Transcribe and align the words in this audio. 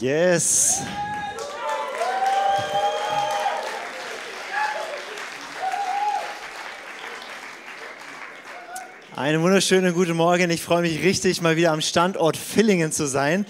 Yes. 0.00 0.80
Einen 9.14 9.42
wunderschönen 9.42 9.92
guten 9.92 10.16
Morgen. 10.16 10.48
Ich 10.48 10.62
freue 10.62 10.80
mich 10.80 11.02
richtig, 11.02 11.42
mal 11.42 11.56
wieder 11.56 11.72
am 11.72 11.82
Standort 11.82 12.38
Villingen 12.38 12.92
zu 12.92 13.06
sein. 13.06 13.44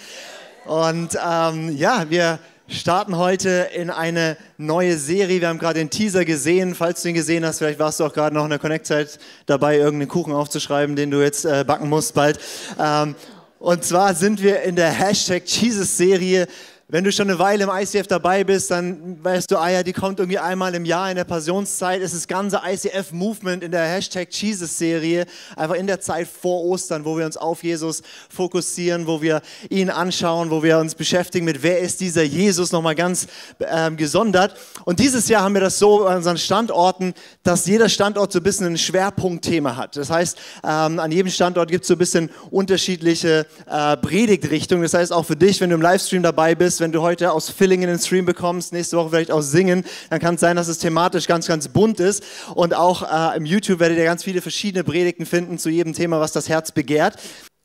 Und 0.65 1.17
ähm, 1.25 1.77
ja, 1.77 2.11
wir 2.11 2.41
starten 2.67 3.17
heute 3.17 3.69
in 3.73 3.89
eine 3.89 4.37
neue 4.59 4.97
Serie. 4.97 5.41
Wir 5.41 5.47
haben 5.47 5.61
gerade 5.61 5.79
den 5.79 5.91
Teaser 5.91 6.25
gesehen. 6.25 6.75
Falls 6.75 7.03
du 7.03 7.11
ihn 7.11 7.15
gesehen 7.15 7.47
hast, 7.47 7.59
vielleicht 7.59 7.79
warst 7.79 8.01
du 8.01 8.05
auch 8.05 8.13
gerade 8.13 8.35
noch 8.35 8.43
in 8.43 8.51
der 8.51 8.59
Connect-Zeit 8.59 9.21
dabei, 9.47 9.77
irgendeinen 9.77 10.09
Kuchen 10.09 10.33
aufzuschreiben, 10.33 10.97
den 10.97 11.13
du 11.13 11.23
jetzt 11.23 11.45
äh, 11.45 11.63
backen 11.65 11.89
musst 11.89 12.15
bald. 12.15 12.41
Ähm, 12.77 13.15
und 13.61 13.85
zwar 13.85 14.15
sind 14.15 14.43
wir 14.43 14.63
in 14.63 14.75
der 14.75 14.91
Hashtag 14.91 15.43
Jesus-Serie 15.47 16.47
wenn 16.93 17.05
du 17.05 17.13
schon 17.13 17.31
eine 17.31 17.39
Weile 17.39 17.65
im 17.65 17.71
ICF 17.71 18.09
dabei 18.09 18.43
bist, 18.43 18.73
dann 18.73 19.23
weißt 19.23 19.49
du, 19.51 19.59
ah 19.59 19.69
ja, 19.69 19.85
die 19.85 19.93
kommt 19.93 20.19
irgendwie 20.19 20.39
einmal 20.39 20.75
im 20.75 20.85
Jahr 20.85 21.09
in 21.09 21.15
der 21.15 21.25
Passionszeit. 21.25 22.01
Es 22.01 22.13
ist 22.13 22.23
das 22.23 22.29
ganze 22.29 22.63
ICF-Movement 22.67 23.63
in 23.63 23.71
der 23.71 23.85
Hashtag 23.85 24.29
Jesus-Serie, 24.33 25.27
einfach 25.55 25.77
in 25.77 25.87
der 25.87 26.01
Zeit 26.01 26.27
vor 26.27 26.65
Ostern, 26.65 27.05
wo 27.05 27.17
wir 27.17 27.27
uns 27.27 27.37
auf 27.37 27.63
Jesus 27.63 28.03
fokussieren, 28.29 29.07
wo 29.07 29.23
wir 29.23 29.41
ihn 29.69 29.89
anschauen, 29.89 30.51
wo 30.51 30.65
wir 30.65 30.79
uns 30.79 30.97
beschäftigen 30.97 31.45
mit, 31.45 31.63
wer 31.63 31.79
ist 31.79 32.01
dieser 32.01 32.25
Jesus, 32.25 32.73
nochmal 32.73 32.97
ganz 32.97 33.29
ähm, 33.61 33.97
gesondert. 33.97 34.57
Und 34.85 34.99
dieses 34.99 35.29
Jahr 35.29 35.45
haben 35.45 35.55
wir 35.55 35.61
das 35.61 35.79
so 35.79 36.07
an 36.07 36.17
unseren 36.17 36.39
Standorten, 36.39 37.15
dass 37.45 37.67
jeder 37.67 37.89
Standort 37.89 38.33
so 38.33 38.41
ein 38.41 38.43
bisschen 38.43 38.67
ein 38.67 38.79
Schwerpunktthema 38.79 39.77
hat. 39.77 39.97
Das 39.97 40.11
heißt, 40.11 40.39
ähm, 40.65 40.99
an 40.99 41.13
jedem 41.13 41.31
Standort 41.31 41.71
gibt 41.71 41.85
es 41.85 41.89
so 41.89 41.95
ein 41.95 41.99
bisschen 41.99 42.31
unterschiedliche 42.51 43.47
äh, 43.67 43.97
Predigtrichtungen. 43.97 44.83
Das 44.83 44.95
heißt, 44.95 45.13
auch 45.13 45.25
für 45.25 45.37
dich, 45.37 45.61
wenn 45.61 45.71
du 45.71 45.77
im 45.77 45.83
Livestream 45.83 46.25
dabei 46.25 46.57
bist, 46.57 46.80
wenn 46.81 46.93
du 46.93 47.03
heute 47.03 47.33
aus 47.33 47.51
Villingen 47.51 47.89
den 47.89 47.99
Stream 47.99 48.25
bekommst, 48.25 48.73
nächste 48.73 48.97
Woche 48.97 49.11
vielleicht 49.11 49.31
aus 49.31 49.51
Singen, 49.51 49.85
dann 50.09 50.19
kann 50.19 50.35
es 50.35 50.41
sein, 50.41 50.57
dass 50.57 50.69
es 50.69 50.79
thematisch 50.79 51.27
ganz, 51.27 51.47
ganz 51.47 51.69
bunt 51.69 52.01
ist. 52.01 52.25
Und 52.55 52.75
auch 52.75 53.03
äh, 53.03 53.37
im 53.37 53.47
YouTube 53.47 53.81
werdet 53.81 53.99
ihr 53.99 54.05
ganz 54.05 54.25
viele 54.25 54.41
verschiedene 54.43 54.85
Predigten 54.85 55.27
finden 55.27 55.59
zu 55.59 55.71
jedem 55.71 55.93
Thema, 55.93 56.21
was 56.21 56.33
das 56.33 56.49
Herz 56.49 56.73
begehrt. 56.73 57.17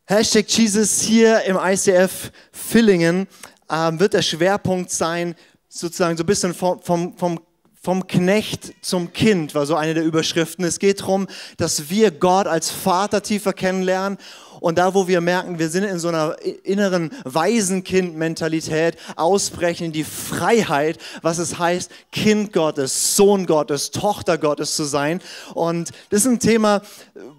Hashtag 0.06 0.48
Jesus 0.50 1.02
hier 1.02 1.42
im 1.44 1.58
ICF 1.60 2.32
Villingen 2.52 3.28
ähm, 3.72 4.00
wird 4.00 4.14
der 4.14 4.22
Schwerpunkt 4.22 4.92
sein, 4.92 5.36
sozusagen 5.68 6.16
so 6.16 6.24
ein 6.24 6.28
bisschen 6.28 6.54
vom, 6.54 6.82
vom, 6.82 7.18
vom 7.18 7.40
vom 7.86 8.08
Knecht 8.08 8.74
zum 8.82 9.14
Kind 9.14 9.54
war 9.54 9.68
so 9.68 9.76
eine 9.76 9.94
der 9.94 10.04
Überschriften. 10.04 10.66
Es 10.66 10.80
geht 10.80 11.02
darum, 11.02 11.28
dass 11.58 11.92
wir 11.92 12.10
Gott 12.10 12.48
als 12.48 12.72
Vater 12.72 13.22
tiefer 13.22 13.54
kennenlernen 13.54 14.18
und 14.66 14.80
da, 14.80 14.96
wo 14.96 15.08
wir 15.08 15.22
merken, 15.22 15.60
wir 15.60 15.70
sind 15.70 15.84
in 15.84 16.00
so 16.00 16.08
einer 16.08 16.38
inneren 16.64 17.12
Waisenkind-Mentalität, 17.24 18.98
ausbrechen 19.16 19.84
in 19.86 19.92
die 19.92 20.04
Freiheit, 20.04 20.98
was 21.22 21.38
es 21.38 21.60
heißt, 21.60 21.92
Kind 22.12 22.52
Gottes, 22.52 23.16
Sohn 23.16 23.46
Gottes, 23.46 23.92
Tochter 23.92 24.40
Gottes 24.40 24.76
zu 24.76 24.84
sein. 24.86 25.22
Und 25.54 25.92
das 26.10 26.22
ist 26.22 26.26
ein 26.26 26.40
Thema, 26.40 26.82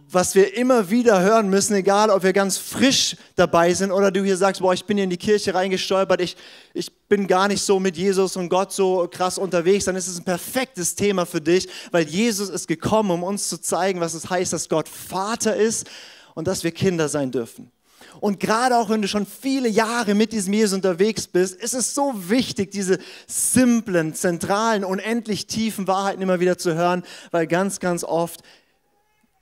was 0.09 0.37
wir 0.37 0.57
immer 0.57 0.89
wieder 0.89 1.21
hören 1.21 1.51
müssen, 1.51 1.75
egal 1.75 2.11
ob 2.11 2.23
wir 2.23 2.33
ganz 2.33 2.59
frisch 2.59 3.17
dabei 3.35 3.75
sind 3.75 3.91
oder 3.91 4.13
du 4.13 4.23
hier 4.23 4.37
sagst, 4.37 4.63
boah, 4.63 4.73
ich 4.73 4.85
bin 4.85 4.97
hier 4.97 5.03
in 5.03 5.11
die 5.11 5.17
Kirche 5.17 5.53
reingestolpert, 5.53 6.21
ich, 6.21 6.37
ich 6.75 6.93
bin 7.09 7.27
gar 7.27 7.49
nicht 7.49 7.61
so 7.61 7.81
mit 7.81 7.97
Jesus 7.97 8.37
und 8.37 8.49
Gott 8.49 8.73
so 8.73 9.09
krass 9.11 9.37
unterwegs, 9.37 9.87
dann 9.87 9.97
ist 9.97 10.07
es 10.07 10.21
ein 10.21 10.25
perfektes 10.25 10.95
Thema 10.95 11.27
für 11.27 11.41
dich, 11.41 11.69
weil 11.91 12.07
Jesus 12.07 12.51
ist 12.51 12.69
gekommen, 12.69 13.11
um 13.11 13.25
uns 13.25 13.49
zu 13.49 13.61
zeigen, 13.61 13.99
was 13.99 14.15
es 14.15 14.31
heißt, 14.31 14.53
dass 14.53 14.69
Gott 14.69 14.89
Vater 14.89 15.57
ist, 15.57 15.89
und 16.37 16.47
dass 16.47 16.63
wir 16.63 16.71
Kinder 16.71 17.09
sein 17.09 17.33
dürfen. 17.33 17.73
Und 18.21 18.41
gerade 18.41 18.77
auch 18.77 18.91
wenn 18.91 19.01
du 19.01 19.09
schon 19.09 19.27
viele 19.27 19.69
Jahre 19.69 20.15
mit 20.15 20.33
diesem 20.33 20.53
Jesus 20.53 20.75
unterwegs 20.75 21.27
bist, 21.27 21.57
ist 21.57 21.75
es 21.75 21.95
so 21.95 22.13
wichtig, 22.29 22.71
diese 22.71 22.99
simplen, 23.27 24.15
zentralen, 24.15 24.85
unendlich 24.85 25.47
tiefen 25.47 25.89
Wahrheiten 25.89 26.23
immer 26.23 26.39
wieder 26.39 26.59
zu 26.59 26.75
hören, 26.75 27.03
weil 27.31 27.47
ganz, 27.47 27.81
ganz 27.81 28.05
oft 28.05 28.43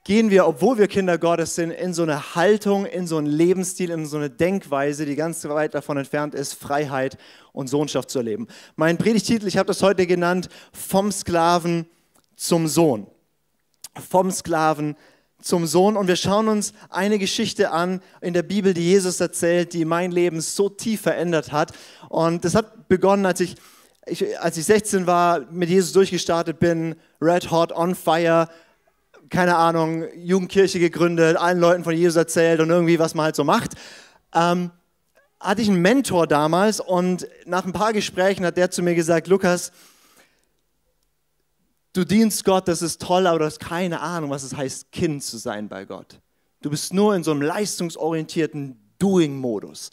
gehen 0.05 0.31
wir, 0.31 0.47
obwohl 0.47 0.79
wir 0.79 0.87
Kinder 0.87 1.19
Gottes 1.19 1.57
sind, 1.57 1.73
in 1.73 1.95
so 1.95 2.05
eine 2.05 2.37
Haltung, 2.37 2.87
in 2.87 3.09
so 3.09 3.17
einen 3.17 3.27
Lebensstil, 3.27 3.91
in 3.91 4.07
so 4.07 4.17
eine 4.17 4.31
Denkweise, 4.31 5.05
die 5.05 5.17
ganz 5.17 5.45
weit 5.45 5.75
davon 5.75 5.97
entfernt 5.97 6.35
ist, 6.35 6.55
Freiheit 6.55 7.19
und 7.53 7.69
Sohnschaft 7.69 8.11
zu 8.11 8.19
erleben. 8.19 8.47
Mein 8.77 8.99
Predigtitel, 8.99 9.49
ich 9.49 9.57
habe 9.57 9.67
das 9.67 9.83
heute 9.83 10.07
genannt, 10.07 10.49
vom 10.73 11.11
Sklaven 11.11 11.87
zum 12.37 12.69
Sohn. 12.69 13.09
Vom 14.11 14.31
Sklaven 14.31 14.97
zum 15.45 15.67
Sohn 15.67 15.97
und 15.97 16.09
wir 16.09 16.17
schauen 16.17 16.49
uns 16.49 16.73
eine 16.89 17.19
Geschichte 17.19 17.71
an 17.71 18.01
in 18.21 18.33
der 18.33 18.43
Bibel, 18.43 18.73
die 18.73 18.83
Jesus 18.83 19.21
erzählt, 19.21 19.75
die 19.75 19.85
mein 19.85 20.11
Leben 20.11 20.41
so 20.41 20.71
tief 20.71 21.03
verändert 21.03 21.53
hat. 21.53 21.73
Und 22.09 22.45
das 22.45 22.55
hat 22.55 22.89
begonnen, 22.89 23.27
als 23.27 23.41
ich, 23.41 23.57
ich, 24.07 24.41
als 24.41 24.57
ich 24.57 24.65
16 24.65 25.07
war, 25.07 25.41
mit 25.51 25.69
Jesus 25.69 25.93
durchgestartet 25.93 26.59
bin, 26.59 26.97
red 27.21 27.51
hot, 27.51 27.73
on 27.73 27.95
fire, 27.95 28.49
keine 29.29 29.57
Ahnung, 29.57 30.05
Jugendkirche 30.17 30.79
gegründet, 30.79 31.37
allen 31.37 31.59
Leuten 31.59 31.85
von 31.85 31.95
Jesus 31.95 32.17
erzählt 32.17 32.61
und 32.61 32.71
irgendwie, 32.71 32.99
was 32.99 33.15
man 33.15 33.27
halt 33.27 33.37
so 33.37 33.45
macht. 33.45 33.73
Ähm, 34.35 34.71
hatte 35.41 35.61
ich 35.61 35.69
einen 35.69 35.83
Mentor 35.83 36.27
damals 36.27 36.81
und 36.81 37.29
nach 37.45 37.67
ein 37.67 37.73
paar 37.75 37.93
Gesprächen 37.93 38.47
hat 38.47 38.57
der 38.57 38.71
zu 38.71 38.83
mir 38.83 38.95
gesagt, 38.95 39.27
Lukas, 39.27 39.73
Du 41.95 42.05
dienst 42.05 42.45
Gott, 42.45 42.67
das 42.67 42.83
ist 42.83 43.01
toll, 43.01 43.25
aber 43.29 43.39
du 43.39 43.45
hast 43.45 43.61
keine 43.61 44.01
Ahnung, 44.01 44.29
was 44.31 44.43
es 44.43 44.57
heißt, 44.57 44.91
Kind 44.91 45.23
zu 45.23 45.39
sein 45.39 45.69
bei 45.69 45.85
Gott. 45.85 46.21
Du 46.61 46.69
bist 46.69 46.93
nur 46.93 47.15
in 47.15 47.23
so 47.23 47.31
einem 47.31 47.41
leistungsorientierten 47.41 48.77
Doing-Modus. 48.99 49.91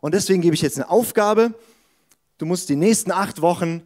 Und 0.00 0.14
deswegen 0.14 0.40
gebe 0.40 0.54
ich 0.54 0.62
jetzt 0.62 0.76
eine 0.78 0.88
Aufgabe. 0.88 1.52
Du 2.38 2.46
musst 2.46 2.68
die 2.68 2.76
nächsten 2.76 3.10
acht 3.10 3.42
Wochen 3.42 3.82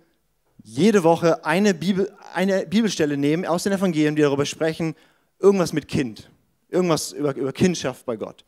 jede 0.63 1.03
Woche 1.03 1.47
eine, 1.47 1.73
Bibel, 1.73 2.13
eine 2.35 2.67
Bibelstelle 2.67 3.17
nehmen 3.17 3.47
aus 3.47 3.63
den 3.63 3.73
Evangelien, 3.73 4.17
die 4.17 4.23
darüber 4.23 4.45
sprechen, 4.45 4.95
irgendwas 5.39 5.73
mit 5.73 5.89
Kind, 5.89 6.31
irgendwas 6.69 7.13
über, 7.13 7.35
über 7.37 7.55
Kindschaft 7.55 8.05
bei 8.05 8.17
Gott. 8.17 8.45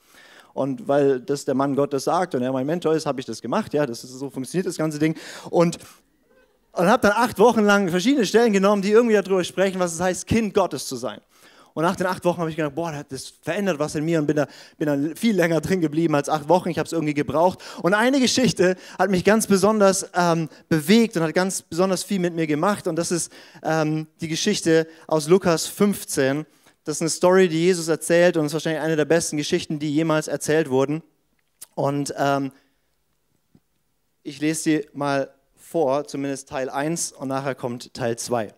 Und 0.52 0.86
weil 0.86 1.20
das 1.20 1.46
der 1.46 1.54
Mann 1.54 1.74
Gottes 1.76 2.04
sagt 2.04 2.34
und 2.34 2.42
er 2.42 2.52
mein 2.52 2.66
Mentor 2.66 2.92
ist, 2.92 3.06
habe 3.06 3.20
ich 3.20 3.26
das 3.26 3.40
gemacht. 3.40 3.72
Ja, 3.72 3.86
das 3.86 4.04
ist, 4.04 4.10
so 4.10 4.28
funktioniert 4.28 4.66
das 4.66 4.76
ganze 4.76 4.98
Ding. 4.98 5.16
Und 5.48 5.78
und 6.78 6.86
habe 6.86 7.02
dann 7.02 7.16
acht 7.16 7.40
Wochen 7.40 7.64
lang 7.64 7.88
verschiedene 7.88 8.24
Stellen 8.24 8.52
genommen, 8.52 8.82
die 8.82 8.92
irgendwie 8.92 9.16
darüber 9.16 9.42
sprechen, 9.42 9.80
was 9.80 9.94
es 9.94 10.00
heißt, 10.00 10.28
Kind 10.28 10.54
Gottes 10.54 10.86
zu 10.86 10.94
sein. 10.94 11.20
Und 11.74 11.82
nach 11.82 11.96
den 11.96 12.06
acht 12.06 12.24
Wochen 12.24 12.38
habe 12.38 12.50
ich 12.50 12.56
gedacht, 12.56 12.76
boah, 12.76 13.04
das 13.08 13.32
verändert 13.42 13.80
was 13.80 13.96
in 13.96 14.04
mir 14.04 14.20
und 14.20 14.26
bin 14.26 14.36
da, 14.36 14.46
bin 14.78 14.86
da 14.86 15.14
viel 15.16 15.34
länger 15.34 15.60
drin 15.60 15.80
geblieben 15.80 16.14
als 16.14 16.28
acht 16.28 16.48
Wochen. 16.48 16.68
Ich 16.68 16.78
habe 16.78 16.86
es 16.86 16.92
irgendwie 16.92 17.14
gebraucht. 17.14 17.58
Und 17.82 17.94
eine 17.94 18.20
Geschichte 18.20 18.76
hat 18.96 19.10
mich 19.10 19.24
ganz 19.24 19.48
besonders 19.48 20.08
ähm, 20.14 20.48
bewegt 20.68 21.16
und 21.16 21.24
hat 21.24 21.34
ganz 21.34 21.62
besonders 21.62 22.04
viel 22.04 22.20
mit 22.20 22.34
mir 22.34 22.46
gemacht. 22.46 22.86
Und 22.86 22.94
das 22.94 23.10
ist 23.10 23.32
ähm, 23.64 24.06
die 24.20 24.28
Geschichte 24.28 24.86
aus 25.08 25.26
Lukas 25.26 25.66
15. 25.66 26.46
Das 26.84 26.96
ist 26.96 27.02
eine 27.02 27.10
Story, 27.10 27.48
die 27.48 27.64
Jesus 27.64 27.88
erzählt 27.88 28.36
und 28.36 28.46
ist 28.46 28.52
wahrscheinlich 28.52 28.82
eine 28.82 28.94
der 28.94 29.04
besten 29.04 29.36
Geschichten, 29.36 29.80
die 29.80 29.92
jemals 29.92 30.28
erzählt 30.28 30.70
wurden. 30.70 31.02
Und 31.74 32.14
ähm, 32.16 32.52
ich 34.22 34.40
lese 34.40 34.62
sie 34.62 34.88
mal 34.92 35.28
vor, 35.68 36.06
zumindest 36.06 36.48
Teil 36.48 36.70
1 36.70 37.12
und 37.12 37.28
nachher 37.28 37.54
kommt 37.54 37.92
Teil 37.92 38.16
2. 38.18 38.54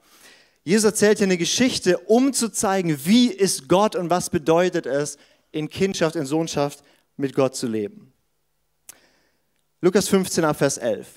Jesus 0.62 0.84
erzählt 0.84 1.18
hier 1.18 1.26
eine 1.26 1.38
Geschichte, 1.38 1.98
um 1.98 2.32
zu 2.32 2.50
zeigen, 2.50 3.04
wie 3.04 3.32
ist 3.32 3.68
Gott 3.68 3.96
und 3.96 4.10
was 4.10 4.30
bedeutet 4.30 4.86
es, 4.86 5.18
in 5.50 5.68
Kindschaft, 5.68 6.14
in 6.14 6.24
Sohnschaft 6.24 6.84
mit 7.16 7.34
Gott 7.34 7.56
zu 7.56 7.66
leben. 7.66 8.12
Lukas 9.80 10.08
15 10.08 10.54
Vers 10.54 10.78
11. 10.78 11.08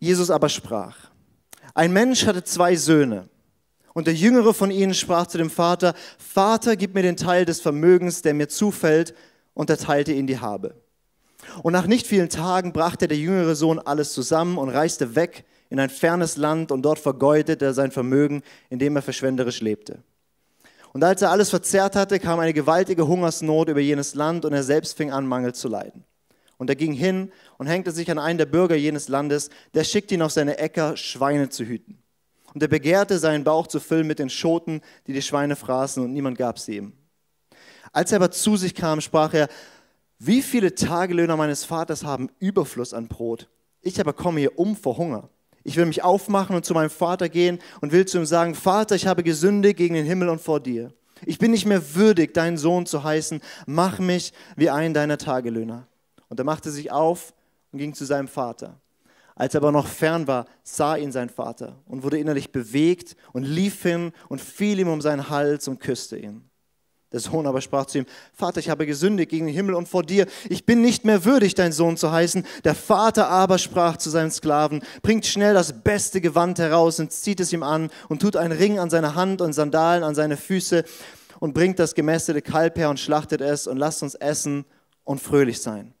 Jesus 0.00 0.30
aber 0.30 0.48
sprach, 0.48 0.96
ein 1.72 1.92
Mensch 1.92 2.26
hatte 2.26 2.42
zwei 2.42 2.74
Söhne. 2.74 3.28
Und 3.92 4.08
der 4.08 4.14
jüngere 4.14 4.52
von 4.52 4.72
ihnen 4.72 4.94
sprach 4.94 5.28
zu 5.28 5.38
dem 5.38 5.50
Vater, 5.50 5.94
Vater, 6.18 6.74
gib 6.74 6.94
mir 6.94 7.02
den 7.02 7.16
Teil 7.16 7.44
des 7.44 7.60
Vermögens, 7.60 8.22
der 8.22 8.34
mir 8.34 8.48
zufällt, 8.48 9.14
und 9.54 9.70
er 9.70 9.78
teilte 9.78 10.12
ihn 10.12 10.26
die 10.26 10.40
Habe. 10.40 10.74
Und 11.62 11.72
nach 11.72 11.86
nicht 11.86 12.06
vielen 12.06 12.28
Tagen 12.28 12.72
brachte 12.72 13.08
der 13.08 13.18
jüngere 13.18 13.54
Sohn 13.54 13.78
alles 13.78 14.12
zusammen 14.12 14.58
und 14.58 14.68
reiste 14.68 15.14
weg 15.14 15.44
in 15.70 15.80
ein 15.80 15.90
fernes 15.90 16.36
Land 16.36 16.70
und 16.70 16.82
dort 16.82 16.98
vergeudete 16.98 17.64
er 17.64 17.74
sein 17.74 17.90
Vermögen, 17.90 18.42
indem 18.70 18.96
er 18.96 19.02
verschwenderisch 19.02 19.60
lebte. 19.60 20.02
Und 20.92 21.02
als 21.02 21.22
er 21.22 21.30
alles 21.30 21.50
verzehrt 21.50 21.96
hatte, 21.96 22.20
kam 22.20 22.38
eine 22.38 22.52
gewaltige 22.52 23.08
Hungersnot 23.08 23.68
über 23.68 23.80
jenes 23.80 24.14
Land 24.14 24.44
und 24.44 24.52
er 24.52 24.62
selbst 24.62 24.96
fing 24.96 25.10
an, 25.10 25.26
Mangel 25.26 25.52
zu 25.52 25.68
leiden. 25.68 26.04
Und 26.56 26.70
er 26.70 26.76
ging 26.76 26.92
hin 26.92 27.32
und 27.58 27.66
hängte 27.66 27.90
sich 27.90 28.10
an 28.10 28.18
einen 28.20 28.38
der 28.38 28.46
Bürger 28.46 28.76
jenes 28.76 29.08
Landes, 29.08 29.50
der 29.74 29.82
schickte 29.82 30.14
ihn 30.14 30.22
auf 30.22 30.30
seine 30.30 30.58
Äcker, 30.58 30.96
Schweine 30.96 31.48
zu 31.48 31.64
hüten. 31.64 31.98
Und 32.54 32.62
er 32.62 32.68
begehrte, 32.68 33.18
seinen 33.18 33.42
Bauch 33.42 33.66
zu 33.66 33.80
füllen 33.80 34.06
mit 34.06 34.20
den 34.20 34.30
Schoten, 34.30 34.80
die 35.08 35.12
die 35.12 35.22
Schweine 35.22 35.56
fraßen, 35.56 36.02
und 36.02 36.12
niemand 36.12 36.38
gab 36.38 36.60
sie 36.60 36.76
ihm. 36.76 36.92
Als 37.92 38.12
er 38.12 38.16
aber 38.16 38.30
zu 38.30 38.56
sich 38.56 38.74
kam, 38.74 39.00
sprach 39.00 39.34
er, 39.34 39.48
wie 40.26 40.42
viele 40.42 40.74
Tagelöhner 40.74 41.36
meines 41.36 41.64
Vaters 41.64 42.04
haben 42.04 42.30
Überfluss 42.38 42.94
an 42.94 43.08
Brot? 43.08 43.48
Ich 43.80 44.00
aber 44.00 44.12
komme 44.12 44.40
hier 44.40 44.58
um 44.58 44.76
vor 44.76 44.96
Hunger. 44.96 45.28
Ich 45.62 45.76
will 45.76 45.86
mich 45.86 46.02
aufmachen 46.02 46.54
und 46.54 46.64
zu 46.64 46.74
meinem 46.74 46.90
Vater 46.90 47.28
gehen 47.28 47.58
und 47.80 47.92
will 47.92 48.06
zu 48.06 48.18
ihm 48.18 48.26
sagen, 48.26 48.54
Vater, 48.54 48.94
ich 48.94 49.06
habe 49.06 49.22
gesündigt 49.22 49.76
gegen 49.76 49.94
den 49.94 50.06
Himmel 50.06 50.28
und 50.28 50.40
vor 50.40 50.60
dir. 50.60 50.92
Ich 51.24 51.38
bin 51.38 51.50
nicht 51.50 51.66
mehr 51.66 51.94
würdig, 51.94 52.34
deinen 52.34 52.58
Sohn 52.58 52.86
zu 52.86 53.02
heißen. 53.02 53.40
Mach 53.66 53.98
mich 53.98 54.32
wie 54.56 54.70
einen 54.70 54.94
deiner 54.94 55.18
Tagelöhner. 55.18 55.86
Und 56.28 56.38
er 56.38 56.44
machte 56.44 56.70
sich 56.70 56.92
auf 56.92 57.32
und 57.72 57.78
ging 57.78 57.94
zu 57.94 58.04
seinem 58.04 58.28
Vater. 58.28 58.80
Als 59.34 59.54
er 59.54 59.60
aber 59.60 59.72
noch 59.72 59.86
fern 59.86 60.26
war, 60.26 60.46
sah 60.62 60.96
ihn 60.96 61.12
sein 61.12 61.28
Vater 61.28 61.76
und 61.86 62.02
wurde 62.02 62.18
innerlich 62.18 62.52
bewegt 62.52 63.16
und 63.32 63.42
lief 63.42 63.82
hin 63.82 64.12
und 64.28 64.40
fiel 64.40 64.78
ihm 64.78 64.88
um 64.88 65.00
seinen 65.00 65.28
Hals 65.28 65.66
und 65.66 65.80
küsste 65.80 66.16
ihn. 66.16 66.48
Der 67.14 67.20
Sohn 67.20 67.46
aber 67.46 67.60
sprach 67.60 67.86
zu 67.86 67.98
ihm, 67.98 68.06
Vater, 68.32 68.58
ich 68.58 68.68
habe 68.68 68.86
gesündigt 68.86 69.30
gegen 69.30 69.46
den 69.46 69.54
Himmel 69.54 69.76
und 69.76 69.88
vor 69.88 70.02
dir. 70.02 70.26
Ich 70.48 70.66
bin 70.66 70.82
nicht 70.82 71.04
mehr 71.04 71.24
würdig, 71.24 71.54
dein 71.54 71.70
Sohn 71.70 71.96
zu 71.96 72.10
heißen. 72.10 72.44
Der 72.64 72.74
Vater 72.74 73.28
aber 73.28 73.58
sprach 73.58 73.98
zu 73.98 74.10
seinen 74.10 74.32
Sklaven, 74.32 74.82
bringt 75.00 75.24
schnell 75.24 75.54
das 75.54 75.84
beste 75.84 76.20
Gewand 76.20 76.58
heraus 76.58 76.98
und 76.98 77.12
zieht 77.12 77.38
es 77.38 77.52
ihm 77.52 77.62
an 77.62 77.90
und 78.08 78.20
tut 78.20 78.34
einen 78.34 78.50
Ring 78.50 78.80
an 78.80 78.90
seine 78.90 79.14
Hand 79.14 79.40
und 79.42 79.52
Sandalen 79.52 80.02
an 80.02 80.16
seine 80.16 80.36
Füße 80.36 80.82
und 81.38 81.54
bringt 81.54 81.78
das 81.78 81.94
gemästete 81.94 82.42
Kalb 82.42 82.78
her 82.78 82.90
und 82.90 82.98
schlachtet 82.98 83.40
es 83.40 83.68
und 83.68 83.76
lasst 83.76 84.02
uns 84.02 84.16
essen 84.16 84.64
und 85.04 85.20
fröhlich 85.20 85.62
sein. 85.62 85.94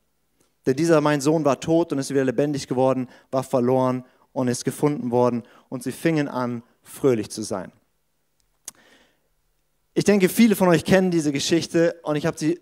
Denn 0.66 0.74
dieser 0.74 1.00
mein 1.00 1.20
Sohn 1.20 1.44
war 1.44 1.60
tot 1.60 1.92
und 1.92 2.00
ist 2.00 2.10
wieder 2.10 2.24
lebendig 2.24 2.66
geworden, 2.66 3.08
war 3.30 3.44
verloren 3.44 4.04
und 4.32 4.48
ist 4.48 4.64
gefunden 4.64 5.12
worden 5.12 5.44
und 5.68 5.84
sie 5.84 5.92
fingen 5.92 6.26
an, 6.26 6.64
fröhlich 6.82 7.30
zu 7.30 7.42
sein. 7.42 7.70
Ich 9.96 10.02
denke, 10.02 10.28
viele 10.28 10.56
von 10.56 10.68
euch 10.68 10.84
kennen 10.84 11.12
diese 11.12 11.30
Geschichte 11.30 11.94
und 12.02 12.16
ich 12.16 12.26
habe 12.26 12.36
sie 12.36 12.60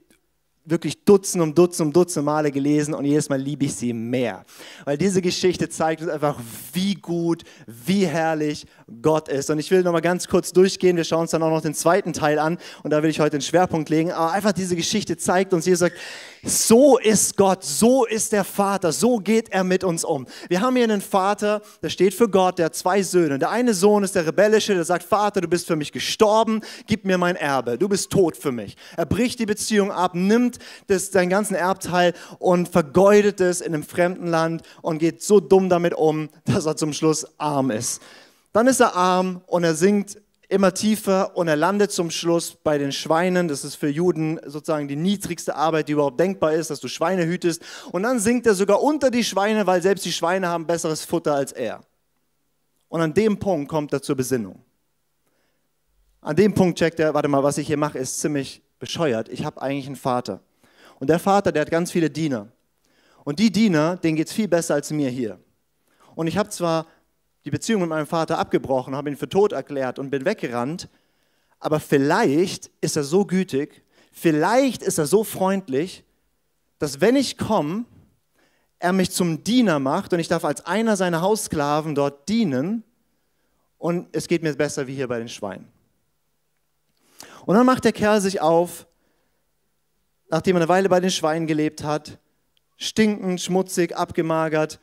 wirklich 0.67 1.07
Dutzend 1.07 1.43
um 1.43 1.55
Dutzend 1.55 1.87
um 1.87 1.93
Dutzend 1.95 2.27
Male 2.27 2.53
gelesen 2.53 2.93
und 2.93 3.07
jedes 3.07 3.31
Mal 3.31 3.41
liebe 3.41 3.65
ich 3.65 3.75
sie 3.75 3.95
mehr. 3.95 4.45
Weil 4.85 4.99
diese 4.99 5.23
Geschichte 5.23 5.71
zeigt 5.71 6.03
uns 6.03 6.11
einfach, 6.11 6.39
wie 6.75 6.95
gut, 6.95 7.43
wie 7.67 8.07
herrlich 8.07 8.67
Gott 9.01 9.29
ist. 9.29 9.49
Und 9.49 9.59
ich 9.59 9.71
will 9.71 9.83
nochmal 9.83 10.03
ganz 10.03 10.29
kurz 10.29 10.53
durchgehen. 10.53 10.99
Wir 10.99 11.05
schauen 11.05 11.23
uns 11.23 11.31
dann 11.31 11.43
auch 11.43 11.49
noch 11.49 11.63
den 11.63 11.75
zweiten 11.75 12.13
Teil 12.13 12.39
an 12.39 12.59
und 12.83 12.91
da 12.91 13.03
will 13.03 13.09
ich 13.09 13.19
heute 13.19 13.39
den 13.39 13.41
Schwerpunkt 13.41 13.89
legen. 13.89 14.13
Aber 14.13 14.33
einfach 14.33 14.53
diese 14.53 14.77
Geschichte 14.77 15.17
zeigt 15.17 15.55
uns, 15.55 15.65
Jesus 15.65 15.81
sagt, 15.81 15.97
so 16.45 16.99
ist 16.99 17.37
Gott, 17.37 17.63
so 17.63 18.05
ist 18.05 18.33
der 18.33 18.43
Vater, 18.43 18.91
so 18.91 19.19
geht 19.19 19.51
er 19.51 19.63
mit 19.63 19.85
uns 19.85 20.05
um. 20.05 20.27
Wir 20.49 20.61
haben 20.61 20.75
hier 20.75 20.85
einen 20.85 21.01
Vater, 21.01 21.63
der 21.83 21.89
steht 21.89 22.15
für 22.15 22.29
Gott, 22.29 22.59
der 22.59 22.67
hat 22.67 22.75
zwei 22.75 23.03
Söhne. 23.03 23.39
Der 23.39 23.51
eine 23.51 23.75
Sohn 23.75 24.03
ist 24.03 24.17
der 24.17 24.27
Rebellische, 24.27 24.75
der 24.75 24.85
sagt, 24.85 25.05
Vater, 25.05 25.41
du 25.41 25.47
bist 25.47 25.69
für 25.69 25.77
mich 25.77 25.93
gestorben, 25.93 26.61
gib 26.89 27.05
mir 27.05 27.17
mein 27.17 27.37
Erbe, 27.37 27.79
du 27.79 27.89
bist 27.89 28.11
tot 28.11 28.37
für 28.37 28.51
mich. 28.51 28.77
Er 28.97 29.07
bricht 29.07 29.39
die 29.39 29.47
Beziehung 29.47 29.93
ab, 29.93 30.15
nimmt 30.15 30.59
das, 30.89 31.13
seinen 31.13 31.31
ganzen 31.31 31.55
Erbteil 31.55 32.13
und 32.41 32.69
vergeudet 32.69 33.41
es 33.41 33.61
in 33.61 33.75
einem 33.75 33.85
fremden 33.85 34.27
Land 34.27 34.63
und 34.81 34.99
geht 34.99 35.23
so 35.23 35.39
dumm 35.39 35.69
damit 35.69 35.95
um, 35.95 36.29
dass 36.45 36.67
er 36.67 36.77
zum 36.77 36.93
Schluss 36.93 37.25
arm 37.39 37.71
ist. 37.71 38.03
Dann 38.53 38.67
ist 38.67 38.81
er 38.81 38.97
arm 38.97 39.43
und 39.47 39.65
er 39.65 39.75
singt 39.75 40.19
immer 40.53 40.75
tiefer 40.75 41.37
und 41.37 41.49
er 41.49 41.57
landet 41.57 41.93
zum 41.93 42.11
Schluss 42.11 42.55
bei 42.55 42.79
den 42.79 42.93
Schweinen. 42.93 43.49
Das 43.49 43.65
ist 43.65 43.75
für 43.75 43.89
Juden 43.89 44.39
sozusagen 44.45 44.87
die 44.87 44.97
niedrigste 44.97 45.57
Arbeit, 45.57 45.89
die 45.89 45.93
überhaupt 45.93 46.21
denkbar 46.21 46.53
ist, 46.53 46.71
dass 46.71 46.81
du 46.81 46.89
Schweine 46.89 47.27
hütest. 47.27 47.63
Und 47.91 48.03
dann 48.03 48.21
sinkt 48.21 48.47
er 48.47 48.55
sogar 48.55 48.83
unter 48.83 49.11
die 49.11 49.25
Schweine, 49.25 49.67
weil 49.67 49.81
selbst 49.81 50.05
die 50.05 50.13
Schweine 50.13 50.49
haben 50.49 50.67
besseres 50.67 51.05
Futter 51.05 51.35
als 51.35 51.53
er. 51.53 51.81
Und 52.89 53.01
an 53.01 53.15
dem 53.15 53.39
Punkt 53.39 53.71
kommt 53.71 53.93
er 53.95 54.03
zur 54.03 54.17
Besinnung. 54.17 54.63
An 56.21 56.37
dem 56.37 56.53
Punkt 56.53 56.79
checkt 56.79 57.01
er, 57.01 57.15
warte 57.15 57.29
mal, 57.29 57.43
was 57.43 57.59
ich 57.59 57.67
hier 57.67 57.79
mache, 57.79 57.99
ist 57.99 58.21
ziemlich 58.21 58.63
bescheuert. 58.79 59.29
Ich 59.31 59.45
habe 59.45 59.61
eigentlich 59.63 59.87
einen 59.87 59.97
Vater. 59.97 60.41
Und 61.01 61.09
der 61.09 61.19
Vater, 61.19 61.51
der 61.51 61.63
hat 61.63 61.71
ganz 61.71 61.91
viele 61.91 62.11
Diener. 62.11 62.49
Und 63.25 63.39
die 63.39 63.51
Diener, 63.51 63.97
denen 63.97 64.17
geht 64.17 64.29
es 64.29 64.33
viel 64.33 64.49
besser 64.49 64.75
als 64.75 64.91
mir 64.91 65.09
hier. 65.09 65.39
Und 66.15 66.27
ich 66.27 66.37
habe 66.37 66.51
zwar 66.51 66.87
die 67.45 67.51
Beziehung 67.51 67.81
mit 67.83 67.91
meinem 67.91 68.07
Vater 68.07 68.39
abgebrochen, 68.39 68.95
habe 68.95 69.11
ihn 69.11 69.17
für 69.17 69.29
tot 69.29 69.53
erklärt 69.53 69.99
und 69.99 70.11
bin 70.11 70.25
weggerannt. 70.25 70.89
Aber 71.59 71.81
vielleicht 71.81 72.71
ist 72.81 72.97
er 72.97 73.05
so 73.05 73.25
gütig, 73.25 73.83
vielleicht 74.13 74.83
ist 74.83 74.99
er 74.99 75.07
so 75.07 75.25
freundlich, 75.25 76.05
dass 76.79 77.01
wenn 77.01 77.17
ich 77.17 77.39
komme, 77.39 77.85
er 78.79 78.93
mich 78.93 79.13
zum 79.13 79.45
Diener 79.45 79.79
macht 79.79 80.13
und 80.13 80.19
ich 80.19 80.27
darf 80.27 80.45
als 80.45 80.67
einer 80.67 80.97
seiner 80.97 81.21
Haussklaven 81.21 81.95
dort 81.95 82.29
dienen 82.29 82.83
und 83.79 84.09
es 84.13 84.27
geht 84.27 84.43
mir 84.43 84.53
besser 84.55 84.89
wie 84.89 84.95
hier 84.95 85.07
bei 85.07 85.19
den 85.19 85.29
Schweinen. 85.29 85.69
Und 87.47 87.55
dann 87.55 87.67
macht 87.67 87.85
der 87.85 87.93
Kerl 87.93 88.21
sich 88.21 88.41
auf, 88.41 88.87
nachdem 90.31 90.57
er 90.57 90.63
eine 90.63 90.69
Weile 90.69 90.89
bei 90.89 90.99
den 90.99 91.11
Schweinen 91.11 91.47
gelebt 91.47 91.85
hat, 91.85 92.19
stinkend, 92.77 93.41
schmutzig, 93.41 93.97
abgemagert, 93.97 94.81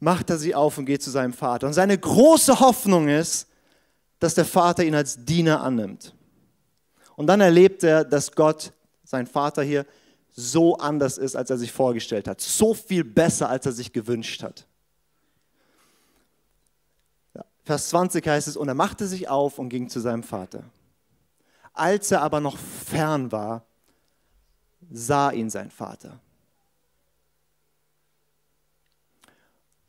macht 0.00 0.30
er 0.30 0.38
sie 0.38 0.54
auf 0.54 0.78
und 0.78 0.86
geht 0.86 1.02
zu 1.02 1.10
seinem 1.10 1.34
Vater. 1.34 1.66
Und 1.66 1.74
seine 1.74 1.96
große 1.96 2.58
Hoffnung 2.58 3.08
ist, 3.08 3.46
dass 4.18 4.34
der 4.34 4.46
Vater 4.46 4.82
ihn 4.82 4.94
als 4.94 5.24
Diener 5.24 5.62
annimmt. 5.62 6.14
Und 7.16 7.26
dann 7.26 7.40
erlebt 7.40 7.84
er, 7.84 8.04
dass 8.04 8.32
Gott, 8.32 8.72
sein 9.04 9.26
Vater 9.26 9.62
hier, 9.62 9.86
so 10.34 10.76
anders 10.78 11.18
ist, 11.18 11.36
als 11.36 11.50
er 11.50 11.58
sich 11.58 11.70
vorgestellt 11.70 12.26
hat. 12.28 12.40
So 12.40 12.72
viel 12.72 13.04
besser, 13.04 13.48
als 13.50 13.66
er 13.66 13.72
sich 13.72 13.92
gewünscht 13.92 14.42
hat. 14.42 14.66
Vers 17.64 17.90
20 17.90 18.26
heißt 18.26 18.48
es, 18.48 18.56
und 18.56 18.68
er 18.68 18.74
machte 18.74 19.06
sich 19.06 19.28
auf 19.28 19.58
und 19.58 19.68
ging 19.68 19.88
zu 19.88 20.00
seinem 20.00 20.22
Vater. 20.22 20.64
Als 21.72 22.10
er 22.10 22.22
aber 22.22 22.40
noch 22.40 22.56
fern 22.56 23.30
war, 23.30 23.64
sah 24.90 25.30
ihn 25.30 25.50
sein 25.50 25.70
Vater 25.70 26.18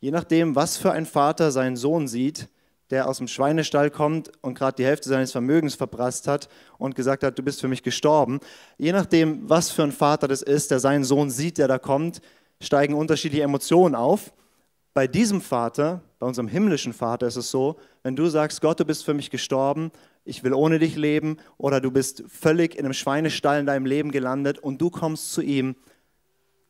Je 0.02 0.10
nachdem, 0.10 0.56
was 0.56 0.78
für 0.78 0.90
ein 0.90 1.06
Vater 1.06 1.52
seinen 1.52 1.76
Sohn 1.76 2.08
sieht, 2.08 2.48
der 2.90 3.08
aus 3.08 3.18
dem 3.18 3.28
Schweinestall 3.28 3.88
kommt 3.88 4.32
und 4.40 4.58
gerade 4.58 4.74
die 4.74 4.84
Hälfte 4.84 5.08
seines 5.08 5.30
Vermögens 5.30 5.76
verprasst 5.76 6.26
hat 6.26 6.48
und 6.76 6.96
gesagt 6.96 7.22
hat, 7.22 7.38
du 7.38 7.42
bist 7.44 7.60
für 7.60 7.68
mich 7.68 7.84
gestorben. 7.84 8.40
Je 8.78 8.90
nachdem, 8.90 9.48
was 9.48 9.70
für 9.70 9.84
ein 9.84 9.92
Vater 9.92 10.26
das 10.26 10.42
ist, 10.42 10.72
der 10.72 10.80
seinen 10.80 11.04
Sohn 11.04 11.30
sieht, 11.30 11.56
der 11.56 11.68
da 11.68 11.78
kommt, 11.78 12.20
steigen 12.60 12.94
unterschiedliche 12.94 13.44
Emotionen 13.44 13.94
auf. 13.94 14.32
Bei 14.92 15.06
diesem 15.06 15.40
Vater, 15.40 16.02
bei 16.18 16.26
unserem 16.26 16.48
himmlischen 16.48 16.94
Vater 16.94 17.28
ist 17.28 17.36
es 17.36 17.52
so, 17.52 17.76
wenn 18.02 18.16
du 18.16 18.26
sagst, 18.26 18.60
Gott, 18.60 18.80
du 18.80 18.84
bist 18.84 19.04
für 19.04 19.14
mich 19.14 19.30
gestorben, 19.30 19.92
ich 20.24 20.42
will 20.42 20.52
ohne 20.52 20.80
dich 20.80 20.96
leben, 20.96 21.36
oder 21.58 21.80
du 21.80 21.92
bist 21.92 22.24
völlig 22.26 22.74
in 22.74 22.86
einem 22.86 22.94
Schweinestall 22.94 23.60
in 23.60 23.66
deinem 23.66 23.86
Leben 23.86 24.10
gelandet 24.10 24.58
und 24.58 24.80
du 24.80 24.90
kommst 24.90 25.32
zu 25.32 25.42
ihm, 25.42 25.76